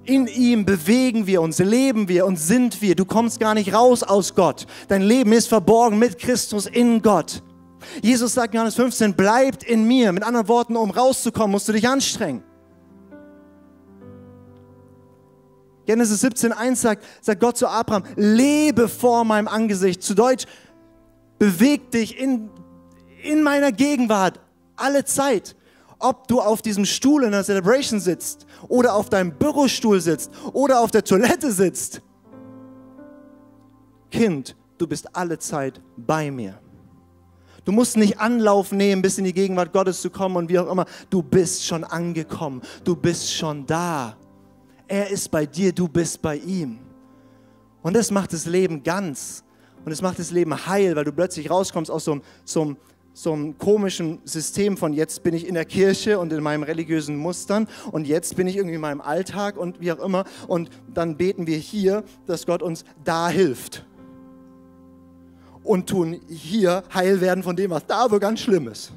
In 0.05 0.27
ihm 0.27 0.65
bewegen 0.65 1.29
wir 1.29 1.41
uns, 1.41 1.59
leben 1.59 2.09
wir 2.09 2.27
und 2.27 2.37
sind 2.37 2.83
wir. 2.83 2.97
Du 2.97 3.05
kommst 3.05 3.39
gar 3.39 3.55
nicht 3.55 3.73
raus 3.73 4.03
aus 4.03 4.35
Gott. 4.35 4.67
Dein 4.89 5.03
Leben 5.03 5.33
ist 5.33 5.47
verborgen 5.47 5.99
mit 5.99 6.19
Christus 6.19 6.67
in 6.67 7.01
Gott. 7.03 7.43
Jesus 8.03 8.35
sagt 8.35 8.53
in 8.53 8.59
Johannes 8.59 8.75
15, 8.75 9.15
bleibt 9.15 9.63
in 9.63 9.87
mir. 9.87 10.13
Mit 10.13 10.25
anderen 10.25 10.49
Worten, 10.49 10.77
um 10.77 10.91
rauszukommen, 10.91 11.53
musst 11.53 11.69
du 11.69 11.73
dich 11.73 11.89
anstrengen. 11.89 12.43
Genesis 15.87 16.25
17,1 16.25 16.77
sagt, 16.77 17.05
sagt 17.21 17.41
Gott 17.41 17.57
zu 17.57 17.67
Abraham, 17.67 18.05
lebe 18.17 18.89
vor 18.89 19.25
meinem 19.25 19.49
Angesicht. 19.49 20.03
Zu 20.03 20.15
Deutsch, 20.15 20.47
beweg 21.39 21.91
dich 21.91 22.19
in, 22.19 22.51
in 23.23 23.43
meiner 23.43 23.73
Gegenwart 23.73 24.41
alle 24.77 25.05
Zeit. 25.05 25.57
Ob 25.99 26.27
du 26.27 26.41
auf 26.41 26.63
diesem 26.63 26.85
Stuhl 26.85 27.25
in 27.25 27.31
der 27.31 27.45
Celebration 27.45 28.01
sitzt 28.01 28.47
oder 28.69 28.95
auf 28.95 29.09
deinem 29.09 29.33
Bürostuhl 29.33 30.01
sitzt 30.01 30.33
oder 30.53 30.81
auf 30.81 30.91
der 30.91 31.05
Toilette 31.05 31.53
sitzt. 31.53 32.03
Kind, 34.11 34.57
du 34.79 34.87
bist 34.87 35.15
alle 35.15 35.39
Zeit 35.39 35.81
bei 35.97 36.31
mir. 36.31 36.59
Du 37.65 37.71
musst 37.71 37.97
nicht 37.97 38.19
Anlauf 38.19 38.73
nehmen, 38.73 39.03
bis 39.03 39.19
in 39.19 39.25
die 39.25 39.33
Gegenwart 39.33 39.73
Gottes 39.73 40.01
zu 40.03 40.11
kommen 40.11 40.37
und 40.37 40.49
wie 40.49 40.59
auch 40.59 40.71
immer. 40.71 40.87
Du 41.11 41.23
bist 41.23 41.65
schon 41.65 41.85
angekommen. 41.85 42.61
Du 42.83 42.97
bist 42.97 43.33
schon 43.33 43.67
da. 43.67 44.17
Er 44.89 45.11
ist 45.11 45.31
bei 45.31 45.47
dir, 45.47 45.73
du 45.73 45.89
bist 45.89 46.21
bei 46.21 46.37
ihm. 46.37 46.79
Und 47.83 47.95
das 47.95 48.11
macht 48.11 48.33
das 48.33 48.47
Leben 48.47 48.83
ganz. 48.83 49.43
Und 49.85 49.93
es 49.93 50.03
macht 50.03 50.19
das 50.19 50.31
Leben 50.31 50.67
heil, 50.67 50.95
weil 50.95 51.05
du 51.05 51.13
plötzlich 51.13 51.51
rauskommst 51.51 51.91
aus 51.91 52.05
so 52.05 52.13
einem, 52.13 52.23
so, 52.45 52.63
einem, 52.63 52.77
so 53.13 53.33
einem 53.33 53.59
komischen 53.59 54.21
System 54.25 54.77
von 54.77 54.93
jetzt 54.93 55.23
bin 55.23 55.35
ich 55.35 55.47
in 55.47 55.55
der 55.55 55.65
Kirche 55.65 56.19
und 56.19 56.33
in 56.33 56.43
meinen 56.43 56.63
religiösen 56.63 57.17
Mustern 57.17 57.69
und 57.91 58.07
jetzt 58.07 58.37
bin 58.37 58.47
ich 58.47 58.57
irgendwie 58.57 58.77
in 58.77 58.81
meinem 58.81 59.01
Alltag 59.01 59.57
und 59.57 59.81
wie 59.81 59.91
auch 59.93 59.99
immer. 59.99 60.25
Und 60.47 60.71
dann 60.95 61.17
beten 61.17 61.47
wir 61.47 61.59
hier, 61.59 62.05
dass 62.27 62.47
Gott 62.47 62.63
uns 62.63 62.85
da 63.05 63.29
hilft. 63.29 63.85
Und 65.65 65.89
tun 65.89 66.21
hier 66.29 66.83
heil 66.93 67.21
werden 67.21 67.43
von 67.43 67.57
dem, 67.57 67.71
was 67.71 67.87
da 67.87 68.09
so 68.09 68.19
ganz 68.19 68.41
schlimm 68.41 68.69
ist. 68.69 68.93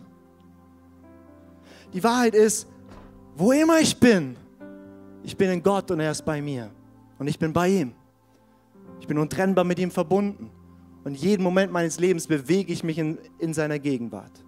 Die 1.93 2.03
Wahrheit 2.03 2.35
ist, 2.35 2.67
wo 3.35 3.51
immer 3.51 3.79
ich 3.79 3.99
bin, 3.99 4.35
ich 5.25 5.35
bin 5.35 5.49
in 5.49 5.63
Gott 5.63 5.89
und 5.91 5.99
er 5.99 6.11
ist 6.11 6.23
bei 6.23 6.41
mir. 6.41 6.71
Und 7.17 7.27
ich 7.27 7.39
bin 7.39 7.51
bei 7.51 7.69
ihm. 7.69 7.93
Ich 8.99 9.07
bin 9.07 9.17
untrennbar 9.17 9.65
mit 9.65 9.79
ihm 9.79 9.91
verbunden. 9.91 10.51
Und 11.03 11.15
jeden 11.15 11.43
Moment 11.43 11.71
meines 11.71 11.99
Lebens 11.99 12.27
bewege 12.27 12.71
ich 12.71 12.83
mich 12.83 12.97
in, 12.97 13.17
in 13.39 13.53
seiner 13.53 13.79
Gegenwart. 13.79 14.43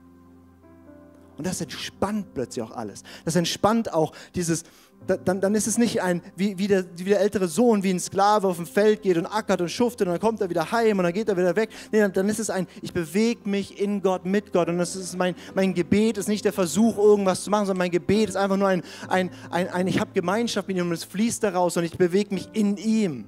Und 1.37 1.45
das 1.45 1.61
entspannt 1.61 2.33
plötzlich 2.33 2.63
auch 2.63 2.71
alles. 2.71 3.03
Das 3.25 3.35
entspannt 3.35 3.93
auch 3.93 4.13
dieses, 4.33 4.63
dann, 5.07 5.39
dann 5.39 5.55
ist 5.55 5.67
es 5.67 5.77
nicht 5.77 6.01
ein, 6.01 6.21
wie, 6.36 6.57
wie, 6.57 6.67
der, 6.67 6.86
wie 6.95 7.05
der 7.05 7.21
ältere 7.21 7.47
Sohn, 7.47 7.83
wie 7.83 7.91
ein 7.91 7.99
Sklave 7.99 8.47
auf 8.47 8.57
dem 8.57 8.65
Feld 8.65 9.01
geht 9.01 9.17
und 9.17 9.25
ackert 9.25 9.62
und 9.62 9.69
schuftet 9.69 10.07
und 10.07 10.13
dann 10.13 10.19
kommt 10.19 10.41
er 10.41 10.49
wieder 10.49 10.71
heim 10.71 10.97
und 10.97 11.03
dann 11.03 11.13
geht 11.13 11.29
er 11.29 11.38
wieder 11.38 11.55
weg. 11.55 11.69
Nee, 11.91 11.99
dann, 11.99 12.12
dann 12.12 12.27
ist 12.29 12.39
es 12.39 12.49
ein, 12.49 12.67
ich 12.81 12.93
bewege 12.93 13.47
mich 13.49 13.79
in 13.79 14.01
Gott, 14.01 14.25
mit 14.25 14.51
Gott. 14.51 14.67
Und 14.67 14.77
das 14.77 14.95
ist 14.95 15.17
mein, 15.17 15.36
mein 15.55 15.73
Gebet, 15.73 16.17
ist 16.17 16.27
nicht 16.27 16.43
der 16.45 16.53
Versuch, 16.53 16.97
irgendwas 16.97 17.43
zu 17.43 17.49
machen, 17.49 17.67
sondern 17.67 17.86
mein 17.86 17.91
Gebet 17.91 18.29
ist 18.29 18.36
einfach 18.36 18.57
nur 18.57 18.67
ein, 18.67 18.83
ein, 19.07 19.29
ein, 19.49 19.69
ein 19.69 19.88
ich 19.88 19.99
habe 19.99 20.12
Gemeinschaft 20.13 20.67
mit 20.67 20.77
ihm 20.77 20.88
und 20.88 20.93
es 20.93 21.03
fließt 21.05 21.43
daraus 21.43 21.77
und 21.77 21.83
ich 21.83 21.97
bewege 21.97 22.33
mich 22.33 22.49
in 22.53 22.75
ihm. 22.77 23.25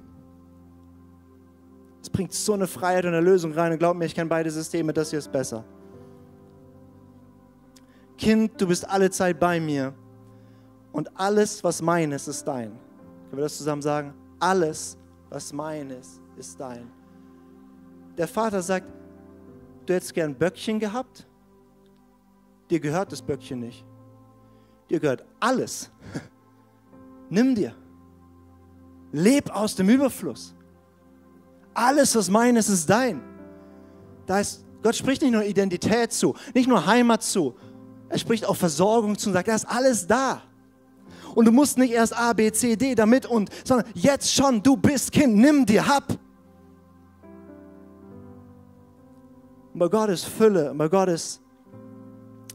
Es 2.02 2.10
bringt 2.10 2.32
so 2.32 2.54
eine 2.54 2.66
Freiheit 2.66 3.04
und 3.04 3.14
eine 3.14 3.20
Lösung 3.20 3.52
rein 3.52 3.72
und 3.72 3.78
glaub 3.78 3.96
mir, 3.96 4.06
ich 4.06 4.14
kenne 4.14 4.28
beide 4.28 4.50
Systeme, 4.50 4.92
das 4.92 5.10
hier 5.10 5.18
ist 5.18 5.30
besser. 5.30 5.64
Kind, 8.18 8.60
du 8.60 8.66
bist 8.66 8.88
alle 8.88 9.10
Zeit 9.10 9.40
bei 9.40 9.60
mir 9.60 9.94
und 10.92 11.10
alles, 11.18 11.62
was 11.62 11.80
mein 11.80 12.12
ist, 12.12 12.28
ist 12.28 12.44
dein. 12.44 12.70
Können 12.70 13.38
wir 13.38 13.44
das 13.44 13.58
zusammen 13.58 13.82
sagen? 13.82 14.14
Alles, 14.38 14.98
was 15.28 15.52
mein 15.52 15.90
ist, 15.90 16.20
ist 16.36 16.58
dein. 16.58 16.90
Der 18.16 18.26
Vater 18.26 18.60
sagt, 18.60 18.86
du 19.86 19.94
hättest 19.94 20.14
gern 20.14 20.34
Böckchen 20.34 20.78
gehabt, 20.78 21.26
dir 22.68 22.80
gehört 22.80 23.12
das 23.12 23.22
Böckchen 23.22 23.60
nicht. 23.60 23.84
Dir 24.88 24.98
gehört 24.98 25.24
alles. 25.38 25.90
Nimm 27.30 27.54
dir. 27.54 27.74
Leb 29.12 29.50
aus 29.50 29.76
dem 29.76 29.88
Überfluss. 29.88 30.54
Alles, 31.72 32.14
was 32.16 32.28
mein 32.28 32.56
ist, 32.56 32.68
ist 32.68 32.90
dein. 32.90 33.22
Da 34.26 34.40
ist, 34.40 34.64
Gott 34.82 34.96
spricht 34.96 35.22
nicht 35.22 35.32
nur 35.32 35.44
Identität 35.44 36.12
zu, 36.12 36.34
nicht 36.54 36.68
nur 36.68 36.84
Heimat 36.84 37.22
zu, 37.22 37.54
er 38.08 38.18
spricht 38.18 38.44
auch 38.44 38.56
Versorgung 38.56 39.16
zu 39.16 39.28
und 39.30 39.34
sagt, 39.34 39.48
da 39.48 39.54
ist 39.54 39.68
alles 39.68 40.06
da. 40.06 40.42
Und 41.34 41.44
du 41.44 41.52
musst 41.52 41.78
nicht 41.78 41.92
erst 41.92 42.16
A, 42.16 42.32
B, 42.32 42.50
C, 42.52 42.76
D 42.76 42.94
damit 42.94 43.26
und, 43.26 43.50
sondern 43.64 43.86
jetzt 43.94 44.32
schon, 44.32 44.62
du 44.62 44.76
bist 44.76 45.12
Kind, 45.12 45.36
nimm 45.36 45.66
dir, 45.66 45.86
hab. 45.86 46.10
Und 49.72 49.78
bei 49.78 49.88
Gott 49.88 50.10
ist 50.10 50.24
Fülle, 50.24 50.74
bei 50.74 50.88
Gott 50.88 51.08
ist 51.08 51.40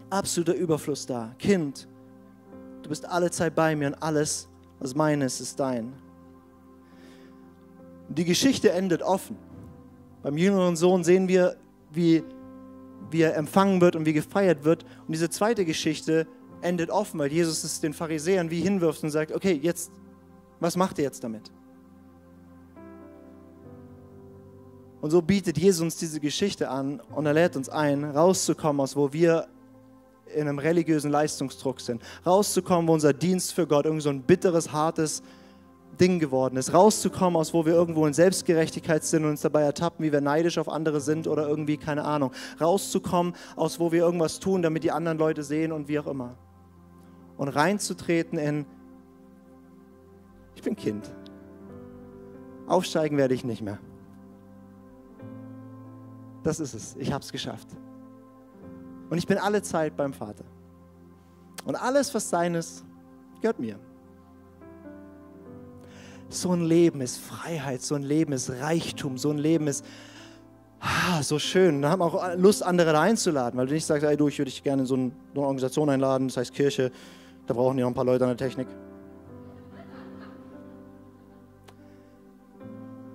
absoluter 0.10 0.54
Überfluss 0.54 1.06
da. 1.06 1.34
Kind, 1.40 1.88
du 2.84 2.90
bist 2.90 3.06
alle 3.08 3.32
Zeit 3.32 3.56
bei 3.56 3.76
mir 3.76 3.88
und 3.88 3.96
alles, 3.96 4.48
was 4.80 4.94
meines, 4.96 5.40
ist 5.40 5.60
dein. 5.60 5.94
Die 8.10 8.26
Geschichte 8.26 8.72
endet 8.72 9.02
offen. 9.02 9.38
Beim 10.22 10.38
jüngeren 10.38 10.76
Sohn 10.76 11.04
sehen 11.04 11.28
wir, 11.28 11.56
wie, 11.92 12.24
wie 13.10 13.22
er 13.22 13.36
empfangen 13.36 13.82
wird 13.82 13.96
und 13.96 14.06
wie 14.06 14.14
gefeiert 14.14 14.64
wird. 14.64 14.84
Und 15.08 15.14
diese 15.14 15.30
zweite 15.30 15.66
Geschichte 15.66 16.28
endet 16.66 16.90
offen, 16.90 17.20
weil 17.20 17.32
Jesus 17.32 17.64
es 17.64 17.80
den 17.80 17.94
Pharisäern 17.94 18.50
wie 18.50 18.62
hinwirft 18.62 19.04
und 19.04 19.12
sagt, 19.12 19.32
okay, 19.32 19.60
jetzt, 19.62 19.92
was 20.60 20.76
macht 20.76 20.98
ihr 20.98 21.06
jetzt 21.06 21.24
damit? 21.24 21.52
Und 25.02 25.12
so 25.12 25.22
bietet 25.22 25.58
Jesus 25.58 25.82
uns 25.82 25.98
diese 25.98 26.20
Geschichte 26.20 26.70
an 26.70 27.00
und 27.14 27.26
er 27.26 27.34
lädt 27.34 27.56
uns 27.56 27.70
ein, 27.70 28.04
rauszukommen 28.04 28.82
aus, 28.82 28.96
wo 28.96 29.14
wir 29.14 29.48
in 30.34 30.48
einem 30.48 30.58
religiösen 30.58 31.12
Leistungsdruck 31.12 31.80
sind. 31.80 32.02
Rauszukommen, 32.26 32.88
wo 32.88 32.94
unser 32.94 33.14
Dienst 33.14 33.54
für 33.54 33.68
Gott 33.68 33.86
irgendwie 33.86 34.02
so 34.02 34.10
ein 34.10 34.24
bitteres, 34.24 34.72
hartes 34.72 35.22
Ding 36.00 36.20
geworden 36.20 36.58
ist. 36.58 36.74
Rauszukommen, 36.74 37.40
aus 37.40 37.54
wo 37.54 37.66
wir 37.66 37.74
irgendwo 37.74 38.06
in 38.06 38.14
Selbstgerechtigkeit 38.14 39.04
sind 39.04 39.24
und 39.24 39.32
uns 39.32 39.42
dabei 39.42 39.62
ertappen, 39.62 40.04
wie 40.04 40.12
wir 40.12 40.22
neidisch 40.22 40.58
auf 40.58 40.70
andere 40.70 41.00
sind 41.00 41.28
oder 41.28 41.48
irgendwie, 41.48 41.78
keine 41.78 42.04
Ahnung. 42.04 42.32
Rauszukommen, 42.60 43.36
aus 43.56 43.80
wo 43.80 43.92
wir 43.92 44.02
irgendwas 44.02 44.40
tun, 44.40 44.62
damit 44.62 44.84
die 44.84 44.92
anderen 44.92 45.18
Leute 45.18 45.44
sehen 45.44 45.72
und 45.72 45.88
wie 45.88 46.00
auch 46.00 46.08
immer. 46.08 46.36
Und 47.38 47.50
reinzutreten 47.50 48.40
in, 48.40 48.66
ich 50.56 50.62
bin 50.62 50.76
Kind. 50.76 51.14
Aufsteigen 52.68 53.18
werde 53.18 53.34
ich 53.34 53.44
nicht 53.44 53.62
mehr. 53.62 53.80
Das 56.44 56.60
ist 56.60 56.74
es. 56.74 56.96
Ich 56.98 57.12
habe 57.12 57.24
es 57.24 57.32
geschafft. 57.32 57.68
Und 59.10 59.18
ich 59.18 59.28
bin 59.28 59.38
alle 59.38 59.62
Zeit 59.62 59.96
beim 59.98 60.14
Vater. 60.14 60.46
Und 61.66 61.76
alles, 61.76 62.14
was 62.14 62.30
sein 62.30 62.56
ist, 62.56 62.84
gehört 63.42 63.60
mir. 63.60 63.80
So 66.30 66.52
ein 66.52 66.62
Leben 66.66 67.02
ist 67.02 67.18
Freiheit, 67.18 67.82
so 67.82 67.96
ein 67.96 68.04
Leben 68.04 68.34
ist 68.34 68.50
Reichtum, 68.50 69.18
so 69.18 69.30
ein 69.30 69.38
Leben 69.38 69.68
ist 69.68 69.86
ah, 70.80 71.24
so 71.24 71.40
schön. 71.40 71.82
Da 71.82 71.90
haben 71.90 72.02
auch 72.02 72.36
Lust, 72.36 72.64
andere 72.64 72.94
da 72.94 73.02
einzuladen, 73.02 73.60
weil 73.60 73.68
du 73.68 73.74
nicht 73.74 73.86
sagst, 73.86 74.04
ey, 74.04 74.18
du, 74.18 74.28
ich 74.28 74.38
würde 74.38 74.52
dich 74.52 74.64
gerne 74.64 74.84
in 74.84 74.86
so 74.86 74.96
eine 74.96 75.12
Organisation 75.36 75.90
einladen, 75.90 76.28
das 76.28 76.38
heißt 76.38 76.54
Kirche, 76.54 76.92
da 77.48 77.54
brauchen 77.54 77.78
die 77.78 77.84
noch 77.84 77.90
ein 77.90 77.96
paar 77.96 78.06
Leute 78.06 78.26
an 78.26 78.36
der 78.36 78.38
Technik. 78.38 78.68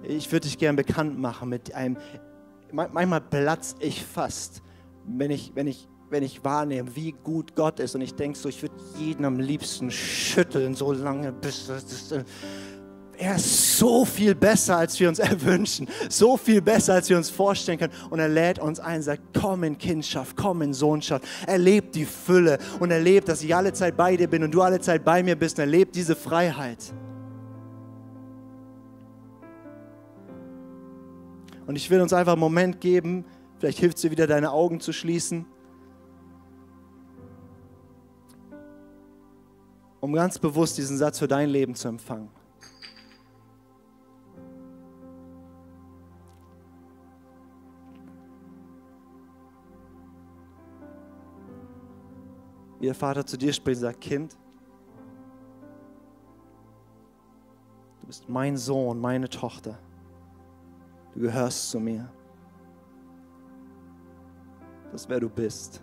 Ich 0.03 0.31
würde 0.33 0.47
dich 0.47 0.59
gerne 0.59 0.77
bekannt 0.77 1.19
machen 1.19 1.49
mit 1.49 1.75
einem, 1.75 1.97
manchmal 2.73 3.21
platze 3.21 3.77
ich 3.81 4.05
fast 4.05 4.63
wenn 5.07 5.31
ich, 5.31 5.53
wenn 5.55 5.67
ich, 5.67 5.89
wenn 6.09 6.23
ich 6.23 6.45
wahrnehme, 6.45 6.95
wie 6.97 7.13
gut 7.13 7.55
Gott 7.55 7.81
ist 7.81 7.95
und 7.95 8.01
ich 8.01 8.15
denke 8.15 8.39
so, 8.39 8.49
ich 8.49 8.63
würde 8.63 8.75
jeden 8.99 9.25
am 9.25 9.39
liebsten 9.39 9.91
schütteln, 9.91 10.75
so 10.75 10.93
lange 10.93 11.33
bis 11.33 11.67
das, 11.67 12.13
äh, 12.13 12.25
er 13.21 13.37
ist 13.37 13.79
so 13.79 14.05
viel 14.05 14.35
besser, 14.35 14.79
als 14.79 14.99
wir 14.99 15.09
uns 15.09 15.19
erwünschen, 15.21 15.89
so 16.09 16.37
viel 16.37 16.61
besser, 16.61 16.95
als 16.95 17.09
wir 17.09 17.17
uns 17.17 17.31
vorstellen 17.31 17.79
können. 17.79 17.93
Und 18.11 18.19
er 18.19 18.29
lädt 18.29 18.59
uns 18.59 18.81
ein, 18.81 19.03
sagt, 19.03 19.23
komm 19.39 19.65
in 19.65 19.79
Kindschaft, 19.79 20.37
komm 20.37 20.63
in 20.63 20.73
Sohnschaft. 20.73 21.25
Erlebt 21.47 21.95
die 21.95 22.07
Fülle 22.07 22.59
und 22.81 22.91
erlebt, 22.91 23.29
dass 23.29 23.43
ich 23.43 23.55
alle 23.55 23.73
Zeit 23.73 23.97
bei 23.97 24.17
dir 24.17 24.29
bin 24.29 24.43
und 24.43 24.53
du 24.53 24.63
alle 24.63 24.81
Zeit 24.81 25.05
bei 25.05 25.23
mir 25.23 25.37
bist 25.37 25.59
und 25.59 25.63
erlebt 25.63 25.95
diese 25.95 26.17
Freiheit. 26.17 26.93
Und 31.67 31.77
ich 31.77 31.89
will 31.89 32.01
uns 32.01 32.13
einfach 32.13 32.33
einen 32.33 32.41
Moment 32.41 32.81
geben, 32.81 33.25
Vielleicht 33.61 33.79
hilft 33.79 33.97
es 33.97 34.03
dir 34.03 34.11
wieder, 34.11 34.27
deine 34.27 34.53
Augen 34.53 34.81
zu 34.81 34.91
schließen. 34.91 35.45
Um 40.01 40.15
ganz 40.15 40.39
bewusst 40.39 40.79
diesen 40.79 40.97
Satz 40.97 41.19
für 41.19 41.29
dein 41.29 41.51
Leben 41.51 41.75
zu 41.75 41.89
empfangen. 41.89 42.31
Wie 52.81 52.87
der 52.87 52.95
Vater 52.95 53.25
zu 53.25 53.37
dir 53.37 53.53
spricht 53.53 53.79
und 53.79 53.83
sagt, 53.83 54.01
Kind, 54.01 54.37
du 58.01 58.07
bist 58.09 58.29
mein 58.29 58.57
Sohn, 58.57 58.99
meine 58.99 59.29
Tochter. 59.29 59.79
Du 61.15 61.21
gehörst 61.21 61.71
zu 61.71 61.79
mir 61.79 62.11
das 64.93 65.09
wer 65.09 65.21
du 65.21 65.29
bist. 65.29 65.83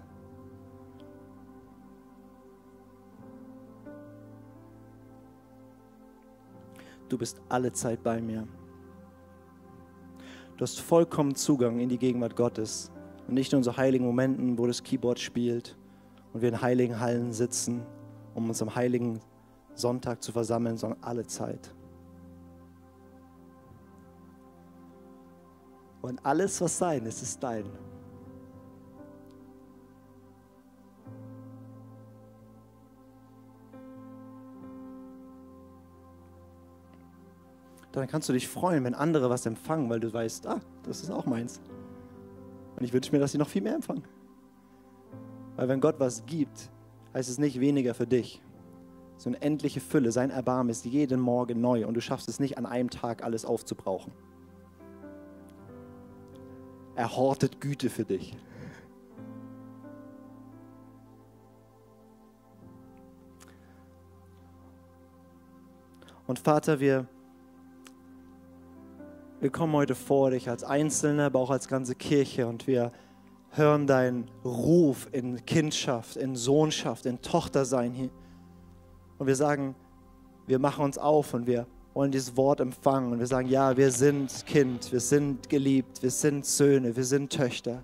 Du 7.10 7.17
bist 7.17 7.39
alle 7.47 7.71
Zeit 7.71 8.03
bei 8.03 8.21
mir. 8.21 8.45
Du 10.57 10.62
hast 10.62 10.79
vollkommen 10.81 11.36
Zugang 11.36 11.79
in 11.79 11.88
die 11.88 11.97
Gegenwart 11.97 12.36
Gottes. 12.36 12.91
Und 13.27 13.36
nicht 13.36 13.51
nur 13.51 13.60
in 13.60 13.63
so 13.63 13.77
heiligen 13.77 14.05
Momenten, 14.05 14.57
wo 14.57 14.67
das 14.67 14.83
Keyboard 14.83 15.19
spielt 15.19 15.77
und 16.38 16.43
wir 16.43 16.50
in 16.50 16.62
heiligen 16.62 17.00
Hallen 17.00 17.34
sitzen, 17.34 17.82
um 18.36 18.47
uns 18.47 18.62
am 18.62 18.76
heiligen 18.76 19.19
Sonntag 19.73 20.21
zu 20.21 20.32
versammeln, 20.32 20.78
sondern 20.78 21.02
alle 21.02 21.26
Zeit. 21.26 21.73
Und 26.04 26.23
alles, 26.23 26.62
was 26.62 26.78
sein 26.78 27.08
ist, 27.08 27.23
ist 27.23 27.41
dein. 27.41 27.65
dann 37.94 38.08
kannst 38.08 38.29
du 38.29 38.33
dich 38.33 38.48
freuen, 38.48 38.83
wenn 38.83 38.94
andere 38.94 39.31
was 39.31 39.48
empfangen, 39.48 39.90
weil 39.90 40.00
du 40.00 40.13
weißt, 40.13 40.46
ah, 40.46 40.60
das 40.83 41.02
ist 41.02 41.10
auch 41.10 41.25
meins. 41.25 41.60
Und 42.75 42.85
ich 42.85 42.94
wünsche 42.94 43.12
mir, 43.12 43.17
dass 43.17 43.31
sie 43.31 43.40
noch 43.40 43.50
viel 43.50 43.63
mehr 43.63 43.73
empfangen. 43.73 44.04
Weil 45.58 45.67
wenn 45.67 45.81
Gott 45.81 45.99
was 45.99 46.25
gibt, 46.25 46.69
heißt 47.13 47.29
es 47.29 47.39
nicht 47.39 47.60
weniger 47.60 47.93
für 47.93 48.08
dich. 48.08 48.41
So 49.17 49.29
eine 49.29 49.41
endliche 49.41 49.79
Fülle, 49.81 50.12
sein 50.12 50.29
Erbarmen 50.29 50.69
ist 50.69 50.85
jeden 50.85 51.19
Morgen 51.19 51.60
neu 51.60 51.87
und 51.87 51.95
du 51.95 52.01
schaffst 52.01 52.29
es 52.29 52.39
nicht 52.39 52.60
an 52.60 52.67
einem 52.67 52.91
Tag 52.91 53.23
alles 53.23 53.43
aufzubrauchen. 53.43 54.13
Er 56.95 57.17
hortet 57.17 57.60
Güte 57.60 57.89
für 57.89 58.05
dich. 58.05 58.37
Und 66.27 66.39
Vater, 66.39 66.79
wir 66.79 67.08
wir 69.39 69.51
kommen 69.51 69.73
heute 69.73 69.93
vor 69.95 70.31
dich 70.31 70.49
als 70.49 70.63
Einzelne, 70.63 71.25
aber 71.25 71.39
auch 71.39 71.51
als 71.51 71.67
ganze 71.67 71.93
Kirche 71.93 72.47
und 72.47 72.65
wir 72.65 72.91
hören 73.52 73.87
deinen 73.87 74.29
Ruf 74.43 75.08
in 75.12 75.45
Kindschaft, 75.45 76.15
in 76.15 76.35
Sohnschaft, 76.35 77.06
in 77.06 77.21
Tochtersein 77.21 77.93
hier. 77.93 78.10
Und 79.17 79.27
wir 79.27 79.35
sagen, 79.35 79.75
wir 80.45 80.60
machen 80.60 80.85
uns 80.85 80.98
auf 80.98 81.33
und 81.33 81.48
wir 81.48 81.65
wollen 81.93 82.12
dieses 82.12 82.37
Wort 82.37 82.60
empfangen 82.60 83.12
und 83.12 83.19
wir 83.19 83.27
sagen, 83.27 83.50
ja, 83.50 83.75
wir 83.75 83.91
sind 83.91 84.45
Kind, 84.45 84.91
wir 84.91 85.00
sind 85.00 85.50
geliebt, 85.50 86.04
wir 86.04 86.12
sind 86.12 86.45
Söhne, 86.45 86.95
wir 86.95 87.04
sind 87.04 87.31
Töchter. 87.31 87.83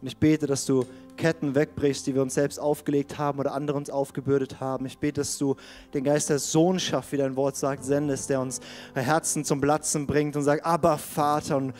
Und 0.00 0.08
ich 0.08 0.16
bete, 0.16 0.46
dass 0.46 0.66
du 0.66 0.84
Ketten 1.16 1.54
wegbrichst, 1.54 2.06
die 2.06 2.14
wir 2.14 2.22
uns 2.22 2.34
selbst 2.34 2.58
aufgelegt 2.58 3.18
haben 3.18 3.38
oder 3.38 3.52
andere 3.52 3.76
uns 3.76 3.88
aufgebürdet 3.88 4.60
haben. 4.60 4.84
Ich 4.86 4.98
bete, 4.98 5.20
dass 5.20 5.38
du 5.38 5.56
den 5.92 6.04
Geist 6.04 6.30
der 6.30 6.38
Sohnschaft, 6.38 7.12
wie 7.12 7.16
dein 7.16 7.36
Wort 7.36 7.56
sagt, 7.56 7.84
sendest, 7.84 8.28
der 8.30 8.40
uns 8.40 8.60
Herzen 8.94 9.44
zum 9.44 9.60
Platzen 9.60 10.06
bringt 10.06 10.36
und 10.36 10.42
sagt, 10.42 10.64
aber 10.64 10.98
Vater. 10.98 11.56
Und 11.56 11.74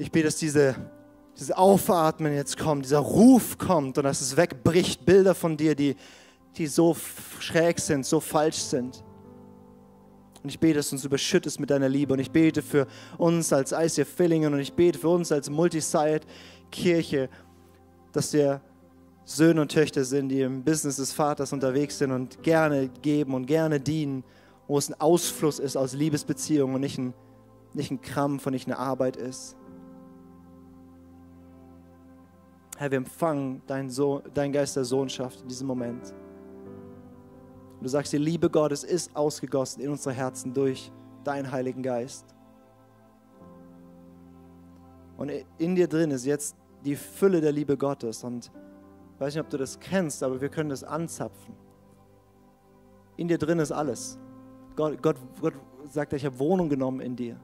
ich 0.00 0.10
bete, 0.10 0.24
dass 0.24 0.36
diese, 0.36 0.74
dieses 1.36 1.52
Aufatmen 1.52 2.34
jetzt 2.34 2.58
kommt, 2.58 2.86
dieser 2.86 3.00
Ruf 3.00 3.58
kommt 3.58 3.98
und 3.98 4.04
dass 4.04 4.22
es 4.22 4.34
wegbricht, 4.36 5.04
Bilder 5.04 5.34
von 5.34 5.58
dir, 5.58 5.74
die, 5.74 5.94
die 6.56 6.66
so 6.66 6.96
schräg 7.38 7.78
sind, 7.78 8.06
so 8.06 8.18
falsch 8.18 8.56
sind. 8.56 9.04
Und 10.42 10.48
ich 10.48 10.58
bete, 10.58 10.76
dass 10.76 10.88
du 10.88 10.96
uns 10.96 11.04
überschüttest 11.04 11.60
mit 11.60 11.68
deiner 11.68 11.88
Liebe. 11.90 12.14
Und 12.14 12.18
ich 12.18 12.30
bete 12.30 12.62
für 12.62 12.86
uns 13.18 13.52
als 13.52 13.72
ICF 13.72 14.08
Fillingen 14.08 14.54
und 14.54 14.60
ich 14.60 14.72
bete 14.72 14.98
für 14.98 15.10
uns 15.10 15.30
als 15.30 15.50
Multisite-Kirche, 15.50 17.28
dass 18.12 18.32
wir 18.32 18.62
Söhne 19.26 19.60
und 19.60 19.70
Töchter 19.70 20.04
sind, 20.04 20.30
die 20.30 20.40
im 20.40 20.64
Business 20.64 20.96
des 20.96 21.12
Vaters 21.12 21.52
unterwegs 21.52 21.98
sind 21.98 22.10
und 22.10 22.42
gerne 22.42 22.88
geben 23.02 23.34
und 23.34 23.44
gerne 23.44 23.78
dienen, 23.78 24.24
wo 24.66 24.78
es 24.78 24.88
ein 24.88 24.98
Ausfluss 24.98 25.58
ist 25.58 25.76
aus 25.76 25.92
Liebesbeziehungen 25.92 26.74
und 26.74 26.80
nicht 26.80 26.96
ein, 26.96 27.12
nicht 27.74 27.90
ein 27.90 28.00
Krampf 28.00 28.46
und 28.46 28.54
nicht 28.54 28.66
eine 28.66 28.78
Arbeit 28.78 29.16
ist. 29.16 29.56
Herr, 32.80 32.90
wir 32.90 32.96
empfangen 32.96 33.60
deinen, 33.66 33.90
Sohn, 33.90 34.22
deinen 34.32 34.52
Geist 34.52 34.74
der 34.74 34.84
Sohnschaft 34.84 35.42
in 35.42 35.48
diesem 35.48 35.66
Moment. 35.66 36.14
Und 37.74 37.82
du 37.82 37.88
sagst, 37.90 38.10
die 38.10 38.16
Liebe 38.16 38.48
Gottes 38.48 38.84
ist 38.84 39.14
ausgegossen 39.14 39.82
in 39.82 39.90
unsere 39.90 40.14
Herzen 40.14 40.54
durch 40.54 40.90
deinen 41.22 41.52
Heiligen 41.52 41.82
Geist. 41.82 42.24
Und 45.18 45.30
in 45.58 45.74
dir 45.74 45.88
drin 45.88 46.10
ist 46.10 46.24
jetzt 46.24 46.56
die 46.82 46.96
Fülle 46.96 47.42
der 47.42 47.52
Liebe 47.52 47.76
Gottes. 47.76 48.24
Und 48.24 48.46
ich 48.46 49.20
weiß 49.20 49.34
nicht, 49.34 49.44
ob 49.44 49.50
du 49.50 49.58
das 49.58 49.78
kennst, 49.78 50.22
aber 50.22 50.40
wir 50.40 50.48
können 50.48 50.70
das 50.70 50.82
anzapfen. 50.82 51.54
In 53.18 53.28
dir 53.28 53.36
drin 53.36 53.58
ist 53.58 53.72
alles. 53.72 54.18
Gott, 54.74 55.02
Gott, 55.02 55.16
Gott 55.42 55.52
sagt, 55.84 56.14
ich 56.14 56.24
habe 56.24 56.38
Wohnung 56.38 56.70
genommen 56.70 57.00
in 57.00 57.14
dir. 57.14 57.38